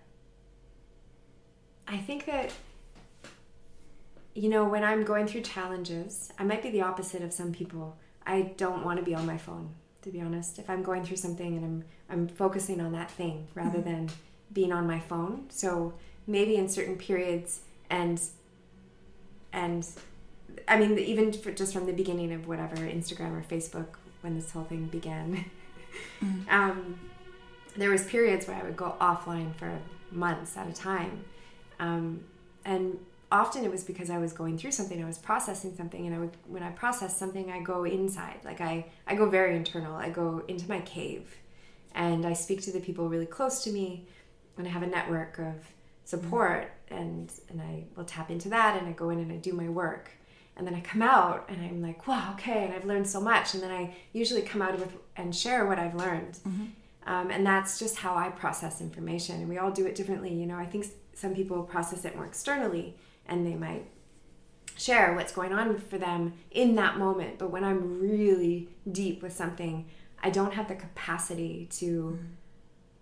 [1.88, 2.52] I think that
[4.36, 7.98] you know, when I'm going through challenges, I might be the opposite of some people.
[8.26, 9.70] I don't want to be on my phone,
[10.02, 10.58] to be honest.
[10.58, 13.90] If I'm going through something and I'm I'm focusing on that thing rather mm-hmm.
[13.90, 14.10] than
[14.52, 15.46] being on my phone.
[15.50, 15.94] So
[16.26, 18.22] maybe in certain periods and
[19.52, 19.88] and
[20.68, 23.88] I mean even for, just from the beginning of whatever Instagram or Facebook
[24.22, 25.46] when this whole thing began.
[26.24, 26.50] Mm.
[26.52, 27.00] um,
[27.76, 29.80] there was periods where I would go offline for
[30.12, 31.26] months at a time,
[31.80, 32.24] um,
[32.66, 32.98] and
[33.32, 36.20] often it was because I was going through something, I was processing something, and I
[36.20, 39.96] would when I process something, I go inside, like I I go very internal.
[39.96, 41.36] I go into my cave,
[41.96, 44.08] and I speak to the people really close to me,
[44.58, 45.56] and I have a network of
[46.06, 49.54] support, and and I will tap into that, and I go in and I do
[49.54, 50.12] my work,
[50.56, 53.54] and then I come out and I'm like, wow, okay, and I've learned so much,
[53.54, 56.34] and then I usually come out with and share what I've learned.
[56.48, 56.66] Mm-hmm.
[57.06, 59.36] Um, and that's just how I process information.
[59.36, 60.34] And we all do it differently.
[60.34, 63.86] You know, I think some people process it more externally and they might
[64.78, 67.40] share what's going on for them in that moment.
[67.40, 69.86] But when I'm really deep with something,
[70.22, 72.26] I don't have the capacity to mm.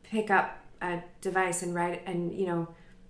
[0.03, 2.67] pick up a device and write and you know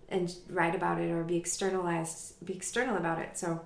[0.10, 3.62] and write about it or be externalized be external about it so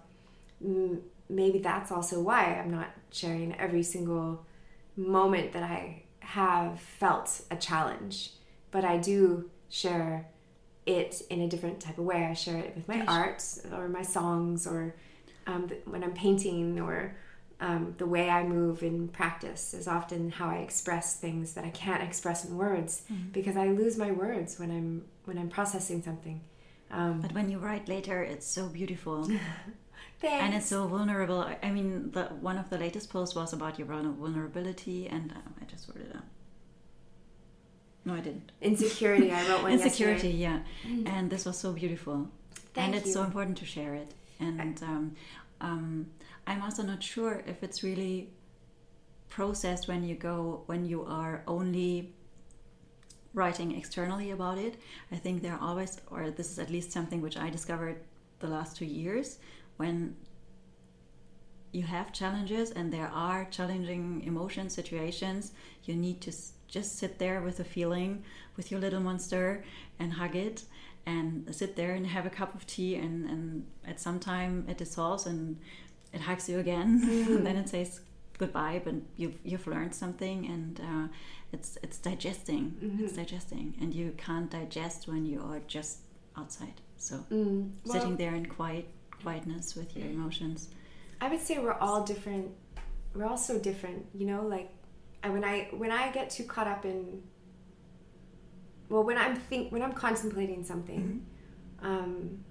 [1.28, 4.46] maybe that's also why i'm not sharing every single
[4.96, 8.32] moment that i have felt a challenge
[8.72, 10.28] but i do share
[10.86, 12.26] it in a different type of way.
[12.26, 14.96] I share it with my art or my songs or
[15.48, 17.16] um, when I'm painting or
[17.60, 21.70] um, the way I move in practice is often how I express things that I
[21.70, 23.30] can't express in words mm-hmm.
[23.32, 26.42] because I lose my words when I'm when I'm processing something.
[26.92, 29.28] Um, but when you write later, it's so beautiful.
[30.32, 31.46] and it's so vulnerable.
[31.62, 35.66] I mean, the one of the latest posts was about your vulnerability, and um, I
[35.66, 36.24] just wrote it down.
[38.06, 38.52] No, I didn't.
[38.62, 39.32] Insecurity.
[39.32, 39.72] I wrote one.
[39.72, 40.30] Insecurity.
[40.30, 40.64] Yesterday.
[40.86, 41.08] Yeah, mm.
[41.10, 42.30] and this was so beautiful,
[42.74, 43.14] Thank and it's you.
[43.14, 44.14] so important to share it.
[44.40, 45.16] And um,
[45.62, 46.08] um,
[46.46, 48.30] I'm also not sure if it's really
[49.30, 52.14] processed when you go when you are only
[53.34, 54.76] writing externally about it.
[55.12, 57.98] I think there are always, or this is at least something which I discovered
[58.40, 59.40] the last two years,
[59.78, 60.16] when
[61.72, 65.52] you have challenges and there are challenging emotion situations,
[65.84, 66.32] you need to
[66.68, 68.24] just sit there with a feeling
[68.56, 69.64] with your little monster
[70.00, 70.64] and hug it
[71.06, 74.78] and sit there and have a cup of tea and, and at some time it
[74.78, 75.58] dissolves and
[76.14, 77.34] it hugs you again mm-hmm.
[77.38, 78.02] and then it says
[78.38, 81.08] goodbye but you've, you've learned something and uh,
[81.52, 83.04] it's it's digesting mm-hmm.
[83.04, 86.00] it's digesting and you can't digest when you are just
[86.38, 87.70] outside so mm.
[87.86, 88.88] well, sitting there in quiet
[89.76, 90.70] with your emotions
[91.22, 92.52] i would say we're all different
[93.14, 94.70] we're all so different you know like
[95.26, 97.24] and when I when I get too caught up in
[98.90, 101.26] well when I'm think when I'm contemplating something
[101.82, 101.86] mm-hmm.
[101.86, 102.46] um,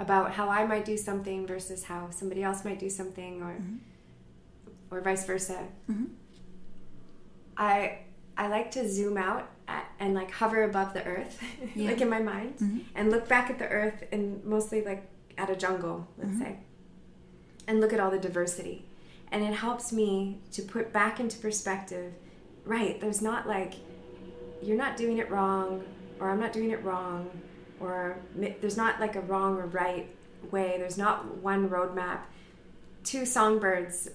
[0.00, 3.76] about how I might do something versus how somebody else might do something or mm-hmm.
[4.90, 6.06] or vice versa mm-hmm.
[7.56, 8.00] I
[8.36, 11.40] I like to zoom out at, and like hover above the earth
[11.76, 11.90] yeah.
[11.90, 12.78] like in my mind mm-hmm.
[12.96, 16.42] and look back at the earth and mostly like at a jungle let's mm-hmm.
[16.42, 16.58] say
[17.68, 18.84] and look at all the diversity.
[19.30, 22.14] And it helps me to put back into perspective
[22.64, 23.74] right there's not like
[24.60, 25.82] you're not doing it wrong
[26.20, 27.30] or i'm not doing it wrong
[27.80, 30.14] or there's not like a wrong or right
[30.50, 32.20] way there's not one roadmap.
[33.04, 34.08] Two songbirds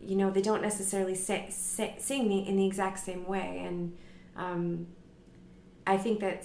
[0.00, 3.62] you know they don't necessarily say, say, sing in the exact same way.
[3.64, 3.96] And
[4.36, 4.86] um,
[5.86, 6.44] i think that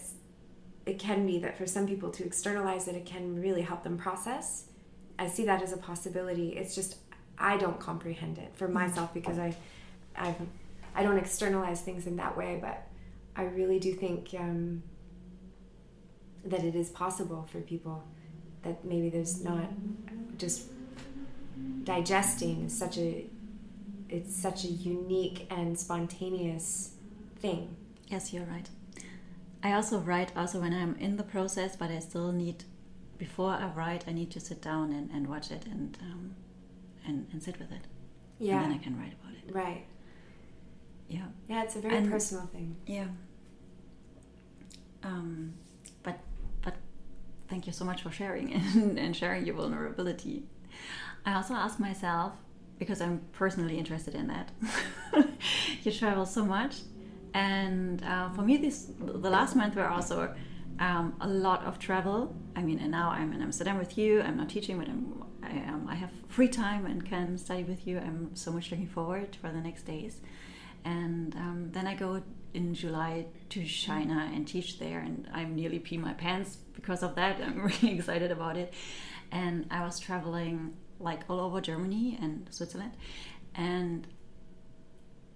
[0.86, 3.98] it can be that for some people to externalize it it can really help them
[3.98, 4.66] process
[5.18, 6.98] i see that as a possibility it's just
[7.38, 9.56] I don't comprehend it for myself because I,
[10.16, 10.36] I've,
[10.96, 12.60] I don't externalize things in that way.
[12.62, 12.88] But
[13.36, 14.84] I really do think um,
[16.46, 18.04] that it is possible for people
[18.64, 19.70] that maybe there's not
[20.38, 20.68] just
[21.84, 23.26] digesting is such a
[24.10, 26.92] it's such a unique and spontaneous
[27.40, 27.76] thing.
[28.08, 28.70] Yes, you're right.
[29.64, 32.66] I also write also when I'm in the process, but I still need
[33.18, 36.36] before I write, I need to sit down and, and watch it and um,
[37.06, 37.82] and, and sit with it.
[38.40, 38.56] Yeah.
[38.56, 39.54] And then I can write about it.
[39.54, 39.86] Right.
[41.08, 41.28] Yeah.
[41.48, 42.76] Yeah, it's a very and, personal thing.
[42.86, 43.08] Yeah.
[45.04, 45.54] Um,
[46.02, 46.20] but
[46.62, 46.76] but
[47.50, 50.44] thank you so much for sharing and, and sharing your vulnerability.
[51.26, 52.34] I also ask myself
[52.80, 54.52] because I'm personally interested in that.
[55.84, 56.82] you travel so much,
[57.34, 60.34] and uh, for me, this the last month were also
[60.80, 62.36] um, a lot of travel.
[62.56, 64.22] I mean, and now I'm in Amsterdam with you.
[64.22, 67.86] I'm not teaching, but I'm I, um, I have free time and can study with
[67.86, 67.98] you.
[67.98, 70.22] I'm so much looking forward for the next days.
[70.86, 72.22] And um, then I go
[72.54, 77.16] in July to China and teach there, and I'm nearly pee my pants because of
[77.16, 77.42] that.
[77.42, 78.74] I'm really excited about it.
[79.32, 82.94] And I was traveling like all over Germany and Switzerland,
[83.56, 84.08] and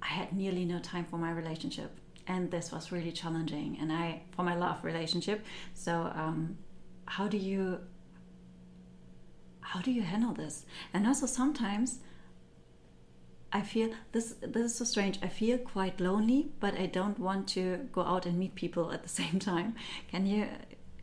[0.02, 1.92] I had nearly no time for my relationship.
[2.28, 5.46] And this was really challenging, and I for my love relationship.
[5.74, 6.58] So, um,
[7.06, 7.80] how do you
[9.62, 10.66] how do you handle this?
[10.94, 12.00] And also sometimes
[13.52, 15.20] I feel this this is so strange.
[15.22, 19.04] I feel quite lonely, but I don't want to go out and meet people at
[19.04, 19.76] the same time.
[20.12, 20.48] Can you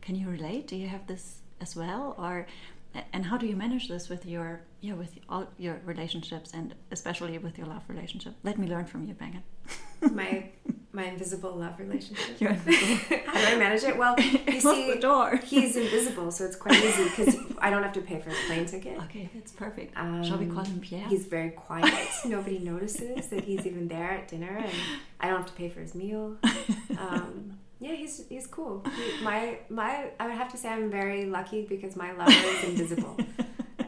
[0.01, 0.67] can you relate?
[0.67, 2.47] Do you have this as well, or
[3.11, 7.37] and how do you manage this with your yeah with all your relationships and especially
[7.37, 8.33] with your love relationship?
[8.43, 9.43] Let me learn from you, Bengen.
[10.13, 10.49] my
[10.91, 12.41] my invisible love relationship.
[12.41, 13.17] Invisible.
[13.25, 13.97] How do I manage it?
[13.97, 15.37] Well, you see, the door.
[15.43, 18.65] he's invisible, so it's quite easy because I don't have to pay for a plane
[18.65, 18.97] ticket.
[19.05, 19.97] Okay, that's perfect.
[19.97, 21.07] Um, Shall we call him Pierre?
[21.07, 21.93] He's very quiet.
[22.25, 24.71] Nobody notices that he's even there at dinner, and
[25.19, 26.37] I don't have to pay for his meal.
[26.97, 28.83] Um, yeah, he's he's cool.
[28.95, 32.63] He, my my I would have to say I'm very lucky because my lover is
[32.63, 33.17] invisible,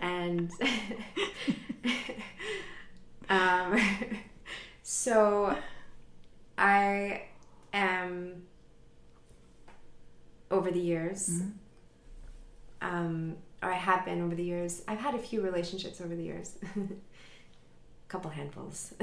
[0.08, 0.52] and
[3.30, 3.80] um,
[4.84, 5.56] so
[6.58, 7.24] I
[7.74, 8.44] am
[10.50, 11.50] over the years, mm-hmm.
[12.82, 14.82] um, or I have been over the years.
[14.88, 16.54] I've had a few relationships over the years.
[16.76, 16.80] a
[18.08, 18.94] couple handfuls.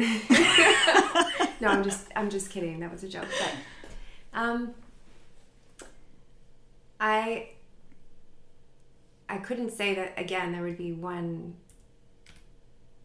[1.60, 2.80] no, I'm just I'm just kidding.
[2.80, 3.28] That was a joke.
[3.38, 4.74] But um,
[6.98, 7.50] I
[9.28, 10.52] I couldn't say that again.
[10.52, 11.54] There would be one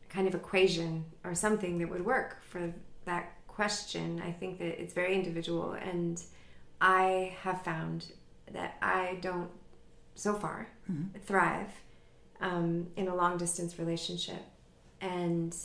[0.10, 2.74] kind of equation or something that would work for
[3.06, 4.22] that question.
[4.26, 6.22] I think that it's very individual, and
[6.82, 8.06] I have found
[8.52, 9.50] that I don't
[10.16, 11.18] so far mm-hmm.
[11.20, 11.72] thrive
[12.42, 14.44] um, in a long distance relationship,
[15.02, 15.56] and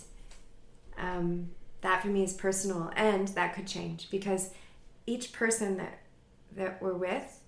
[0.99, 1.51] um,
[1.81, 4.51] that for me is personal, and that could change because
[5.07, 6.01] each person that
[6.57, 7.41] that we're with,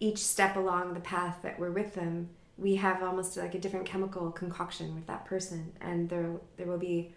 [0.00, 3.86] each step along the path that we're with them, we have almost like a different
[3.86, 7.12] chemical concoction with that person, and there there will be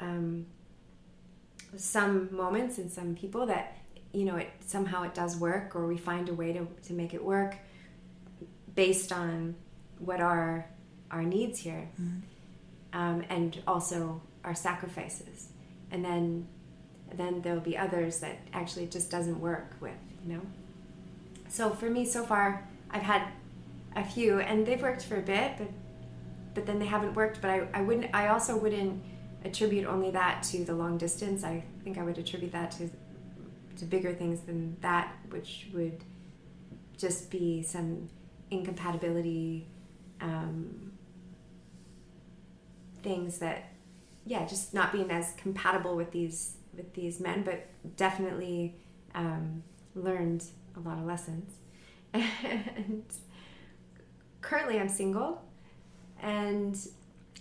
[0.00, 0.46] um,
[1.76, 3.76] some moments and some people that
[4.12, 7.14] you know it somehow it does work, or we find a way to to make
[7.14, 7.56] it work
[8.74, 9.54] based on
[9.98, 10.66] what are
[11.10, 12.98] our needs here, mm-hmm.
[12.98, 15.48] um, and also our sacrifices,
[15.90, 16.46] and then
[17.14, 20.42] then there'll be others that actually it just doesn't work with, you know?
[21.50, 23.26] So for me, so far, I've had
[23.96, 25.68] a few, and they've worked for a bit, but
[26.54, 27.40] but then they haven't worked.
[27.40, 28.14] But I, I wouldn't.
[28.14, 29.02] I also wouldn't
[29.44, 31.42] attribute only that to the long distance.
[31.42, 32.88] I think I would attribute that to
[33.78, 36.04] to bigger things than that, which would
[36.96, 38.08] just be some
[38.50, 39.66] incompatibility
[40.20, 40.92] um,
[43.02, 43.72] things that,
[44.26, 48.76] yeah, just not being as compatible with these with these men, but definitely
[49.16, 49.64] um,
[49.96, 50.44] learned
[50.84, 51.52] a lot of lessons.
[52.14, 53.04] and
[54.40, 55.42] currently, I'm single,
[56.22, 56.76] and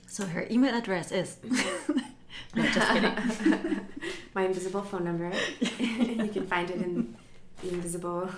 [0.08, 1.38] so her email address is.
[2.56, 3.80] no, just kidding.
[4.34, 5.32] My invisible phone number.
[5.60, 7.16] you can find it in
[7.62, 8.30] the invisible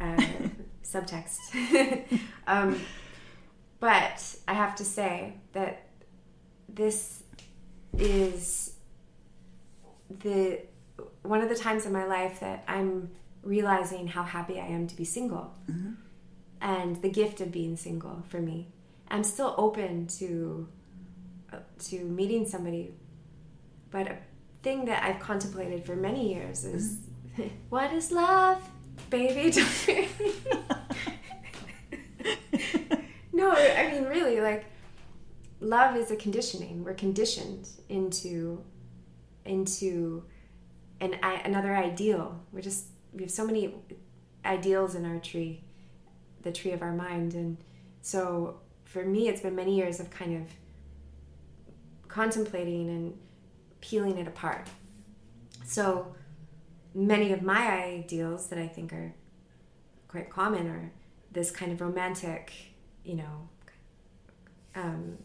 [0.00, 0.22] uh,
[0.84, 1.38] subtext.
[2.46, 2.80] um,
[3.80, 5.86] but I have to say that
[6.68, 7.22] this
[7.96, 8.74] is
[10.10, 10.60] the
[11.22, 13.10] one of the times in my life that I'm
[13.42, 15.92] realizing how happy I am to be single mm-hmm.
[16.60, 18.68] and the gift of being single for me.
[19.08, 20.68] I'm still open to
[21.52, 22.92] uh, to meeting somebody,
[23.90, 24.18] but a
[24.62, 26.98] thing that I've contemplated for many years is
[27.36, 27.48] mm-hmm.
[27.70, 28.68] what is love,
[29.10, 29.50] baby?
[33.32, 34.66] no, I mean really like
[35.60, 36.84] love is a conditioning.
[36.84, 38.62] We're conditioned into
[39.44, 40.24] into
[41.00, 42.40] an another ideal.
[42.52, 42.86] We're just
[43.18, 43.74] we have so many
[44.44, 45.64] ideals in our tree,
[46.42, 47.56] the tree of our mind, and
[48.00, 50.48] so for me, it's been many years of kind of
[52.06, 53.18] contemplating and
[53.80, 54.68] peeling it apart.
[55.64, 56.14] So
[56.94, 59.12] many of my ideals that I think are
[60.06, 60.92] quite common are
[61.32, 62.52] this kind of romantic,
[63.04, 63.48] you know,
[64.74, 65.18] um,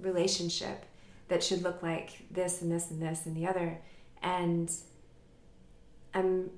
[0.00, 0.86] relationship
[1.28, 3.78] that should look like this and this and this and the other.
[4.22, 4.72] And
[6.14, 6.50] I'm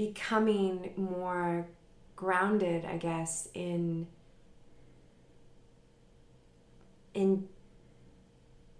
[0.00, 1.68] becoming more
[2.16, 4.06] grounded, I guess, in
[7.12, 7.46] in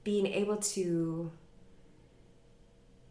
[0.03, 1.31] being able to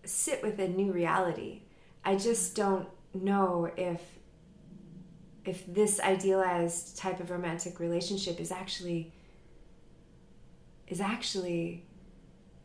[0.06, 1.62] sit with a new reality.
[2.04, 4.02] I just don't know if
[5.46, 9.14] if this idealized type of romantic relationship is actually
[10.88, 11.86] is actually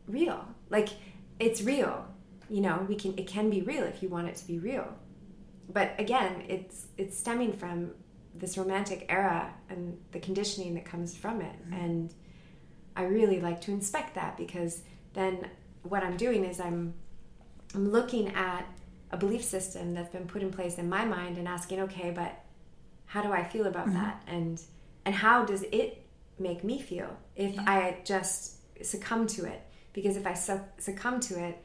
[0.07, 0.43] real.
[0.71, 0.89] Like
[1.39, 2.03] it's real.
[2.49, 4.87] You know, we can it can be real if you want it to be real.
[5.69, 7.91] But again, it's it's stemming from
[8.33, 11.55] this romantic era and the conditioning that comes from it.
[11.63, 11.73] Mm-hmm.
[11.73, 12.13] And
[12.95, 14.81] I really like to inspect that because
[15.13, 15.49] then
[15.83, 16.93] what I'm doing is I'm
[17.73, 18.65] I'm looking at
[19.11, 22.43] a belief system that's been put in place in my mind and asking, okay, but
[23.05, 23.97] how do I feel about mm-hmm.
[23.97, 24.23] that?
[24.27, 24.61] And
[25.05, 26.05] and how does it
[26.37, 27.63] make me feel if yeah.
[27.65, 29.61] I just succumb to it
[29.93, 31.63] because if I succumb to it,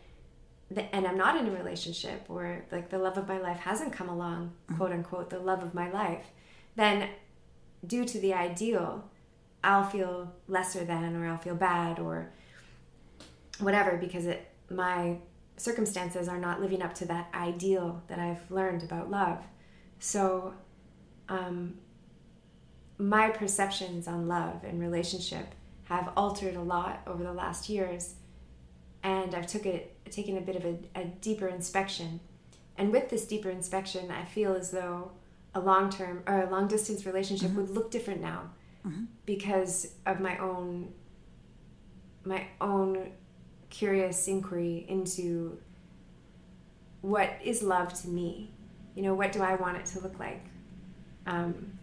[0.92, 4.08] and I'm not in a relationship or like the love of my life hasn't come
[4.08, 4.76] along, mm-hmm.
[4.76, 6.26] quote unquote, the love of my life,
[6.76, 7.08] then
[7.86, 9.10] due to the ideal,
[9.64, 12.30] I'll feel lesser than or I'll feel bad or
[13.58, 15.16] whatever because it my
[15.56, 19.38] circumstances are not living up to that ideal that I've learned about love.
[19.98, 20.54] So
[21.28, 21.74] um,
[22.96, 25.46] my perceptions on love and relationship
[25.84, 28.14] have altered a lot over the last years
[29.02, 32.20] and I've took it taken a bit of a, a deeper inspection.
[32.76, 35.12] And with this deeper inspection, I feel as though
[35.54, 37.60] a long term or a long distance relationship mm-hmm.
[37.60, 38.50] would look different now
[38.86, 39.04] mm-hmm.
[39.26, 40.92] because of my own
[42.24, 43.12] my own
[43.70, 45.58] curious inquiry into
[47.00, 48.50] what is love to me.
[48.94, 50.44] You know, what do I want it to look like?
[51.26, 51.78] Um,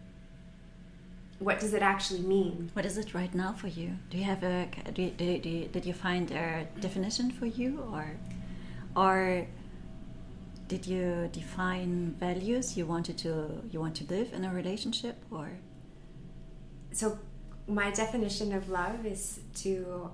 [1.39, 2.71] what does it actually mean?
[2.73, 3.97] What is it right now for you?
[4.09, 8.17] Do you have a do, do, do, did you find a definition for you or
[8.95, 9.47] or
[10.67, 15.49] did you define values you wanted to you want to live in a relationship or
[16.91, 17.17] so
[17.67, 20.09] my definition of love is to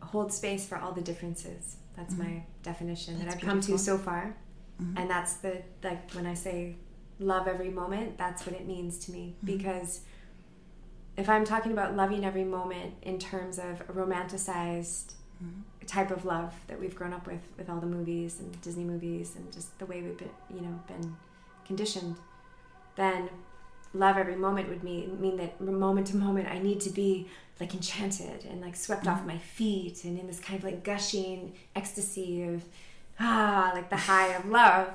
[0.00, 2.36] hold space for all the differences that's mm-hmm.
[2.36, 3.68] my definition that's that I've beautiful.
[3.68, 4.36] come to so far
[4.80, 4.96] mm-hmm.
[4.96, 6.76] and that's the like when I say
[7.18, 9.56] love every moment that's what it means to me mm-hmm.
[9.58, 10.00] because
[11.16, 15.86] if I'm talking about loving every moment in terms of a romanticized mm-hmm.
[15.86, 19.34] type of love that we've grown up with, with all the movies and Disney movies
[19.36, 21.16] and just the way we've been, you know, been
[21.66, 22.16] conditioned,
[22.96, 23.28] then
[23.94, 27.28] love every moment would mean mean that moment to moment I need to be
[27.60, 29.18] like enchanted and like swept mm-hmm.
[29.20, 32.64] off my feet and in this kind of like gushing ecstasy of
[33.20, 34.88] ah like the high of love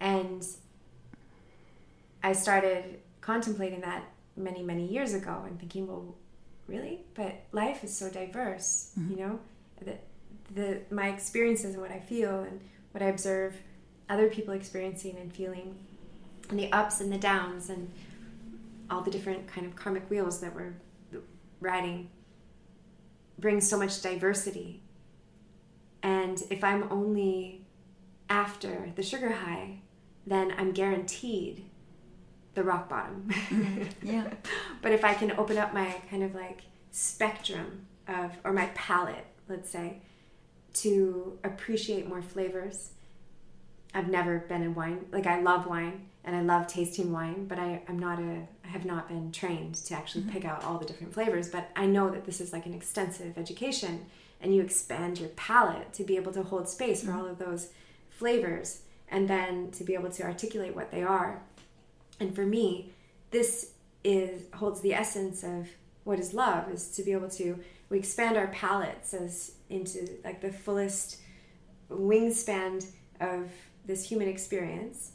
[0.00, 0.46] and
[2.22, 4.04] I started contemplating that
[4.36, 6.14] many many years ago and thinking well
[6.66, 7.00] really?
[7.14, 9.10] But life is so diverse mm-hmm.
[9.12, 9.40] you know?
[9.84, 10.04] That
[10.54, 12.60] the my experiences and what i feel and
[12.92, 13.56] what i observe
[14.08, 15.74] other people experiencing and feeling
[16.50, 17.90] and the ups and the downs and
[18.90, 20.74] all the different kind of karmic wheels that we're
[21.60, 22.10] riding
[23.38, 24.82] brings so much diversity.
[26.02, 27.64] And if i'm only
[28.28, 29.78] after the sugar high
[30.26, 31.64] then i'm guaranteed
[32.54, 33.28] the rock bottom.
[33.48, 34.28] mm, yeah.
[34.80, 39.26] But if I can open up my kind of like spectrum of, or my palette,
[39.48, 40.02] let's say,
[40.74, 42.90] to appreciate more flavors.
[43.94, 45.06] I've never been in wine.
[45.12, 48.68] Like I love wine and I love tasting wine, but I, I'm not a, I
[48.68, 50.32] have not been trained to actually mm-hmm.
[50.32, 51.48] pick out all the different flavors.
[51.48, 54.06] But I know that this is like an extensive education
[54.40, 57.20] and you expand your palate to be able to hold space for mm-hmm.
[57.20, 57.68] all of those
[58.08, 61.42] flavors and then to be able to articulate what they are
[62.20, 62.92] and for me,
[63.30, 63.72] this
[64.04, 65.68] is holds the essence of
[66.04, 67.58] what is love is to be able to
[67.88, 71.18] we expand our palettes as into like the fullest
[71.90, 72.84] wingspan
[73.20, 73.50] of
[73.84, 75.12] this human experience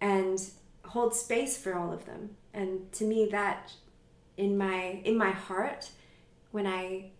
[0.00, 0.50] and
[0.84, 2.30] hold space for all of them.
[2.52, 3.72] And to me that
[4.36, 5.90] in my in my heart
[6.50, 7.10] when i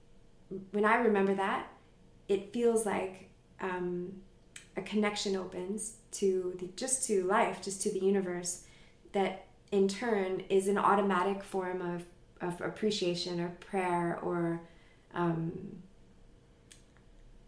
[0.73, 1.67] when i remember that
[2.29, 3.29] it feels like
[3.61, 4.13] um,
[4.77, 8.65] a connection opens to the just to life just to the universe
[9.17, 12.05] that in turn is an automatic form of,
[12.43, 14.61] of appreciation or prayer or
[15.15, 15.53] um,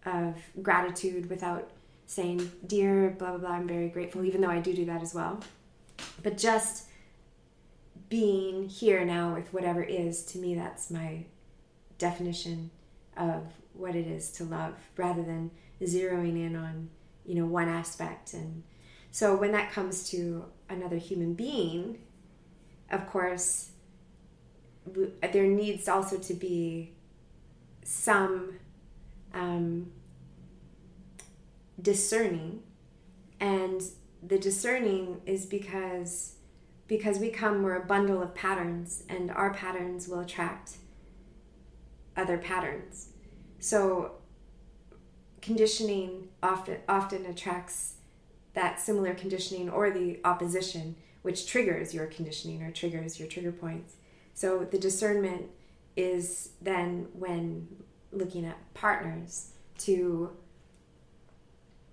[0.06, 1.70] of gratitude without
[2.06, 5.12] saying, Dear blah blah blah, I'm very grateful, even though I do do that as
[5.12, 5.40] well.
[6.22, 6.86] But just
[8.08, 11.26] being here now with whatever is, to me, that's my
[11.98, 12.70] definition
[13.18, 13.42] of
[13.74, 15.50] what it is to love rather than
[15.82, 16.88] zeroing in on,
[17.26, 18.32] you know, one aspect.
[18.32, 18.62] And
[19.18, 21.98] so when that comes to another human being,
[22.88, 23.70] of course,
[25.32, 26.92] there needs also to be
[27.82, 28.60] some
[29.34, 29.90] um,
[31.82, 32.62] discerning,
[33.40, 33.82] and
[34.22, 36.36] the discerning is because
[36.86, 40.76] because we come we're a bundle of patterns, and our patterns will attract
[42.16, 43.08] other patterns.
[43.58, 44.12] So
[45.42, 47.94] conditioning often often attracts
[48.59, 53.94] that similar conditioning or the opposition, which triggers your conditioning or triggers your trigger points.
[54.34, 55.46] So the discernment
[55.96, 57.68] is then when
[58.11, 60.32] looking at partners to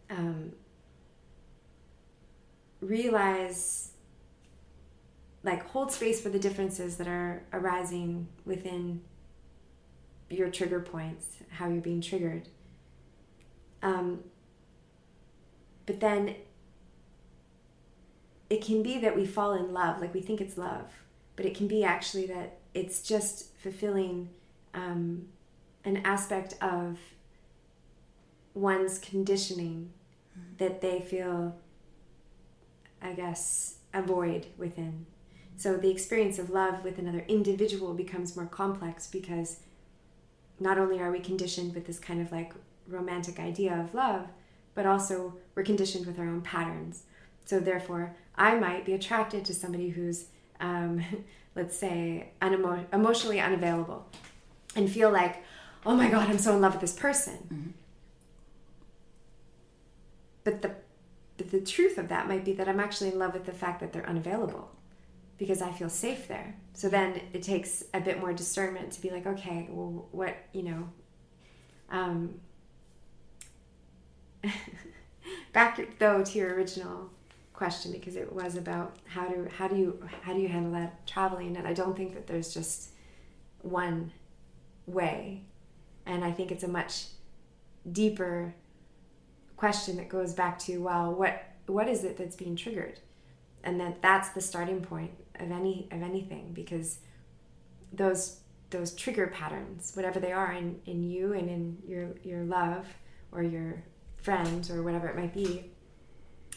[0.10, 0.54] um,
[2.82, 3.92] realize
[5.44, 9.02] like hold space for the differences that are arising within
[10.32, 12.48] your trigger points how you're being triggered
[13.84, 14.22] um,
[15.86, 16.36] but then
[18.50, 20.92] it can be that we fall in love, like we think it's love,
[21.36, 24.30] but it can be actually that it's just fulfilling
[24.74, 25.28] um,
[25.84, 27.00] an aspect of
[28.54, 29.92] one's conditioning
[30.38, 30.58] mm-hmm.
[30.58, 31.56] that they feel,
[33.02, 35.06] I guess, a void within.
[35.58, 39.58] So the experience of love with another individual becomes more complex because
[40.60, 42.54] not only are we conditioned with this kind of like
[42.88, 44.28] romantic idea of love,
[44.74, 47.04] but also we're conditioned with our own patterns.
[47.46, 50.26] So therefore, I might be attracted to somebody who's,
[50.60, 51.04] um,
[51.56, 54.06] let's say, unemo- emotionally unavailable,
[54.76, 55.44] and feel like,
[55.86, 57.38] oh my god, I'm so in love with this person.
[57.52, 57.70] Mm-hmm.
[60.44, 60.76] But the
[61.38, 63.82] but the truth of that might be that I'm actually in love with the fact
[63.82, 64.72] that they're unavailable
[65.38, 66.56] because I feel safe there.
[66.74, 70.64] So then it takes a bit more discernment to be like, okay, well, what, you
[70.64, 70.90] know,
[71.90, 72.36] um,
[75.54, 77.10] back though to your original
[77.56, 81.06] question because it was about how do how do you how do you handle that
[81.08, 81.56] traveling?
[81.58, 82.90] And I don't think that there's just
[83.62, 84.12] one
[84.86, 85.44] way.
[86.06, 87.06] And I think it's a much
[87.92, 88.54] deeper
[89.58, 93.00] question that goes back to well what what is it that's being triggered?
[93.64, 97.00] And that that's the starting point of any of anything because
[97.94, 98.40] those
[98.70, 102.86] those trigger patterns whatever they are in in you and in your your love
[103.32, 103.84] or your
[104.18, 105.72] friend or whatever it might be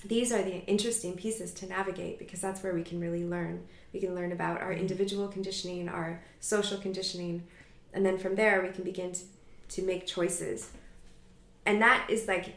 [0.05, 4.01] these are the interesting pieces to navigate because that's where we can really learn we
[4.01, 4.81] can learn about our mm-hmm.
[4.81, 7.43] individual conditioning our social conditioning
[7.93, 9.21] and then from there we can begin to,
[9.69, 10.71] to make choices
[11.67, 12.55] and that is like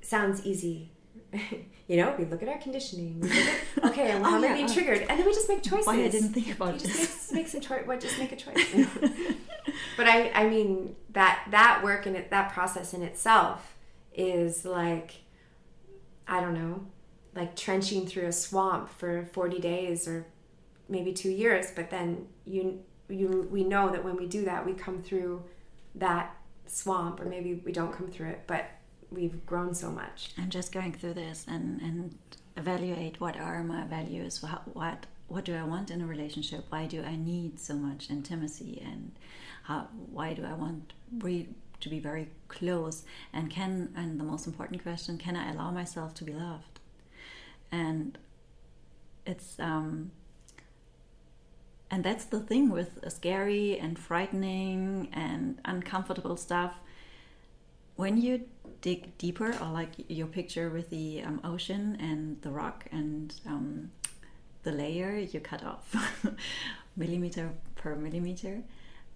[0.00, 0.90] sounds easy
[1.88, 3.22] you know, we look at our conditioning.
[3.24, 4.72] At, okay, and oh, how oh, am I being oh.
[4.72, 5.00] triggered?
[5.08, 5.86] And then we just make choices.
[5.86, 6.96] Why I didn't think about this.
[6.96, 7.86] Just make, make some choice.
[7.86, 8.00] What?
[8.00, 8.66] Just make a choice.
[9.96, 13.76] but I, I mean that that work and that process in itself
[14.14, 15.21] is like,
[16.26, 16.86] I don't know,
[17.34, 20.26] like trenching through a swamp for forty days or
[20.88, 21.66] maybe two years.
[21.74, 25.42] But then you you we know that when we do that, we come through
[25.94, 28.64] that swamp, or maybe we don't come through it, but
[29.10, 30.30] we've grown so much.
[30.38, 32.18] I'm just going through this and and
[32.56, 36.66] evaluate what are my values, what what what do I want in a relationship?
[36.68, 39.12] Why do I need so much intimacy and
[39.62, 41.48] how, why do I want re-
[41.82, 43.04] to be very close?
[43.32, 46.80] And can and the most important question, can I allow myself to be loved?
[47.70, 48.18] And
[49.26, 50.10] it's um,
[51.90, 56.74] and that's the thing with scary and frightening and uncomfortable stuff
[57.96, 58.42] when you
[58.80, 63.90] dig deeper, or like your picture with the um, ocean and the rock and um,
[64.62, 65.94] the layer you cut off
[66.96, 68.62] millimeter per millimeter,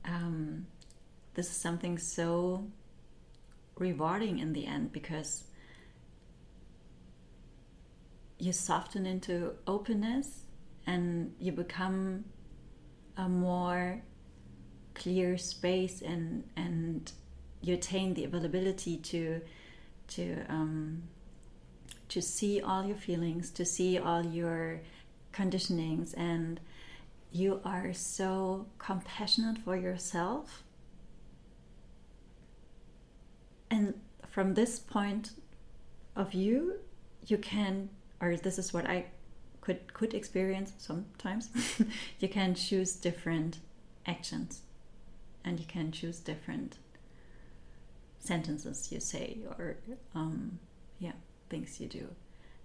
[0.05, 0.67] um,
[1.37, 2.67] this is something so
[3.77, 5.45] rewarding in the end because
[8.39, 10.47] you soften into openness
[10.87, 12.25] and you become
[13.17, 14.03] a more
[14.95, 17.13] clear space and and
[17.61, 19.41] you attain the availability to
[20.09, 21.03] to um,
[22.09, 24.81] to see all your feelings, to see all your
[25.33, 26.61] conditionings, and
[27.33, 30.63] you are so compassionate for yourself.
[33.71, 33.95] And
[34.29, 35.33] from this point
[36.15, 36.77] of view,
[37.27, 37.91] you can,
[38.21, 39.07] or this is what I
[39.61, 41.51] could could experience sometimes.
[42.21, 43.59] you can choose different
[44.07, 44.63] actions,
[45.45, 46.79] and you can choose different
[48.27, 49.77] sentences you say or
[50.15, 50.59] um,
[50.99, 51.13] yeah
[51.49, 52.09] things you do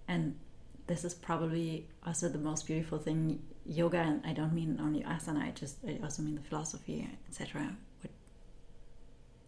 [0.08, 0.36] and
[0.88, 5.40] this is probably also the most beautiful thing yoga and i don't mean only asana
[5.42, 8.10] i just i also mean the philosophy etc what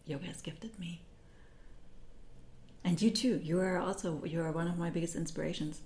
[0.05, 1.01] yoga has gifted me
[2.85, 5.81] and you too you are also you are one of my biggest inspirations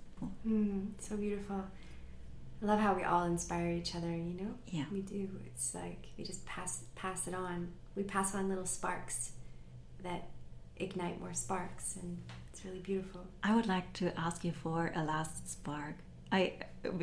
[0.46, 1.64] mm, so beautiful
[2.62, 4.54] I love how we all inspire each other, you know?
[4.66, 4.84] Yeah.
[4.92, 5.30] We do.
[5.46, 7.72] It's like we just pass pass it on.
[7.94, 9.32] We pass on little sparks
[10.02, 10.28] that
[10.76, 12.18] ignite more sparks and
[12.52, 15.94] it's really beautiful i would like to ask you for a last spark
[16.32, 16.54] i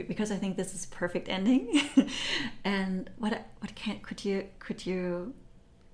[0.07, 1.79] because i think this is perfect ending
[2.63, 5.33] and what what can could you could you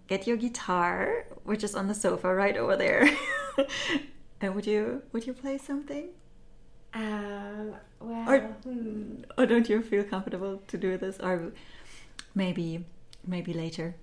[0.08, 3.10] get your guitar which is on the sofa right over there
[4.41, 6.10] and would you would you play something
[6.93, 9.24] um well or, hmm.
[9.38, 11.51] or don't you feel comfortable to do this or
[12.36, 12.86] maybe
[13.26, 13.95] maybe later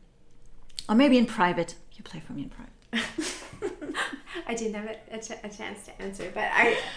[0.89, 2.73] or maybe in private you play for me in private
[4.47, 6.79] I didn't have a, a, ch- a, chance to answer, but I.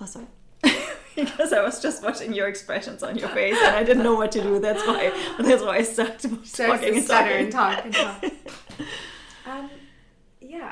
[0.00, 0.26] Also,
[1.14, 4.32] because I was just watching your expressions on your face and I didn't know what
[4.32, 4.58] to do.
[4.58, 5.12] That's why.
[5.38, 8.24] That's why I started talking and stutter and talk and talk.
[9.44, 9.70] um,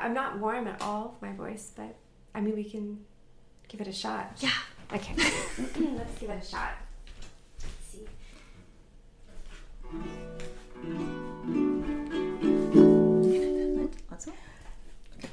[0.09, 1.95] I'm not warm at all, my voice, but
[2.35, 3.01] I mean, we can
[3.69, 4.39] give it a shot.
[4.39, 4.49] Yeah.
[4.91, 5.13] Okay.
[5.19, 6.79] Let's give it a shot.
[7.61, 8.07] Let's see.
[9.85, 9.99] Oh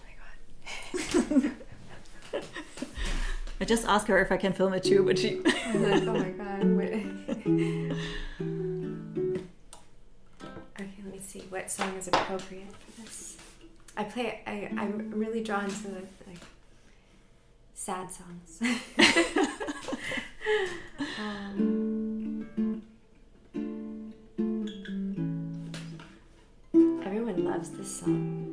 [0.04, 0.14] my
[1.40, 1.52] god.
[3.62, 5.40] I just asked her if I can film it too, but she.
[5.46, 6.64] oh my god.
[10.82, 12.68] okay, let me see what song is appropriate.
[13.98, 14.42] I play.
[14.46, 15.88] I I'm really drawn to
[16.28, 16.42] like
[17.74, 18.62] sad songs.
[21.20, 22.82] um,
[27.06, 28.45] everyone loves this song.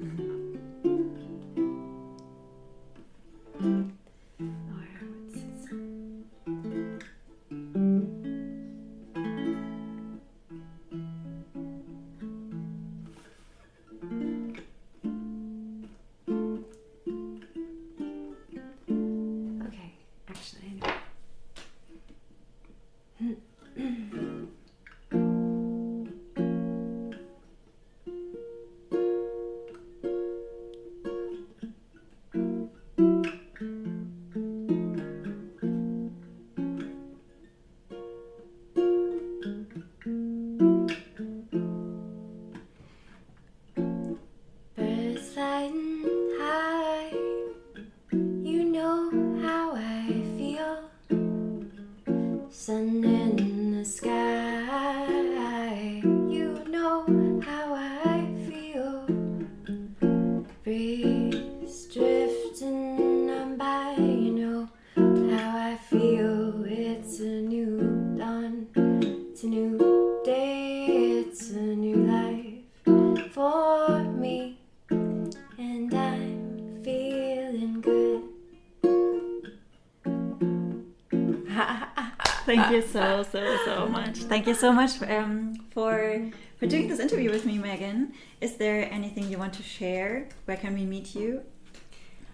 [83.22, 84.18] So so so much.
[84.18, 86.20] Thank you so much um, for
[86.58, 88.12] for doing this interview with me, Meghan.
[88.40, 90.28] Is there anything you want to share?
[90.46, 91.42] Where can we meet you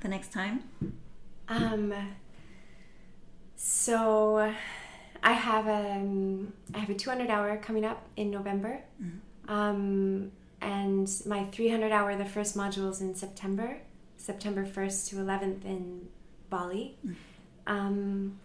[0.00, 0.64] the next time?
[1.48, 1.92] Um.
[3.60, 4.54] So,
[5.22, 8.80] I have a um, have a 200 hour coming up in November.
[9.02, 9.52] Mm-hmm.
[9.52, 13.78] Um, and my 300 hour, the first module is in September,
[14.16, 16.08] September 1st to 11th in
[16.50, 16.96] Bali.
[17.04, 17.14] Mm-hmm.
[17.66, 18.38] Um,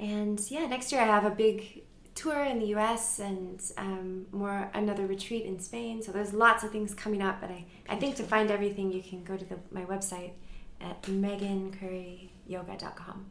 [0.00, 1.82] and yeah, next year I have a big
[2.14, 6.02] tour in the US and um, more another retreat in Spain.
[6.02, 7.40] So there's lots of things coming up.
[7.40, 10.32] But I, I think to find everything, you can go to the, my website
[10.80, 13.26] at meghancurrieyoga.com.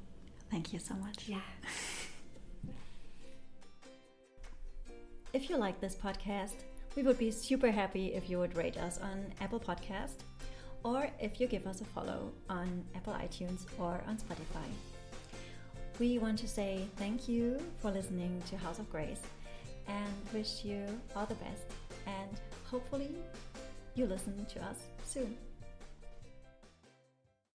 [0.51, 1.27] Thank you so much.
[1.27, 1.41] Yeah.
[5.33, 6.65] if you like this podcast,
[6.95, 10.19] we would be super happy if you would rate us on Apple Podcast
[10.83, 14.69] or if you give us a follow on Apple iTunes or on Spotify.
[15.99, 19.19] We want to say thank you for listening to House of Grace
[19.85, 21.63] and wish you all the best.
[22.07, 23.11] And hopefully,
[23.95, 25.35] you listen to us soon.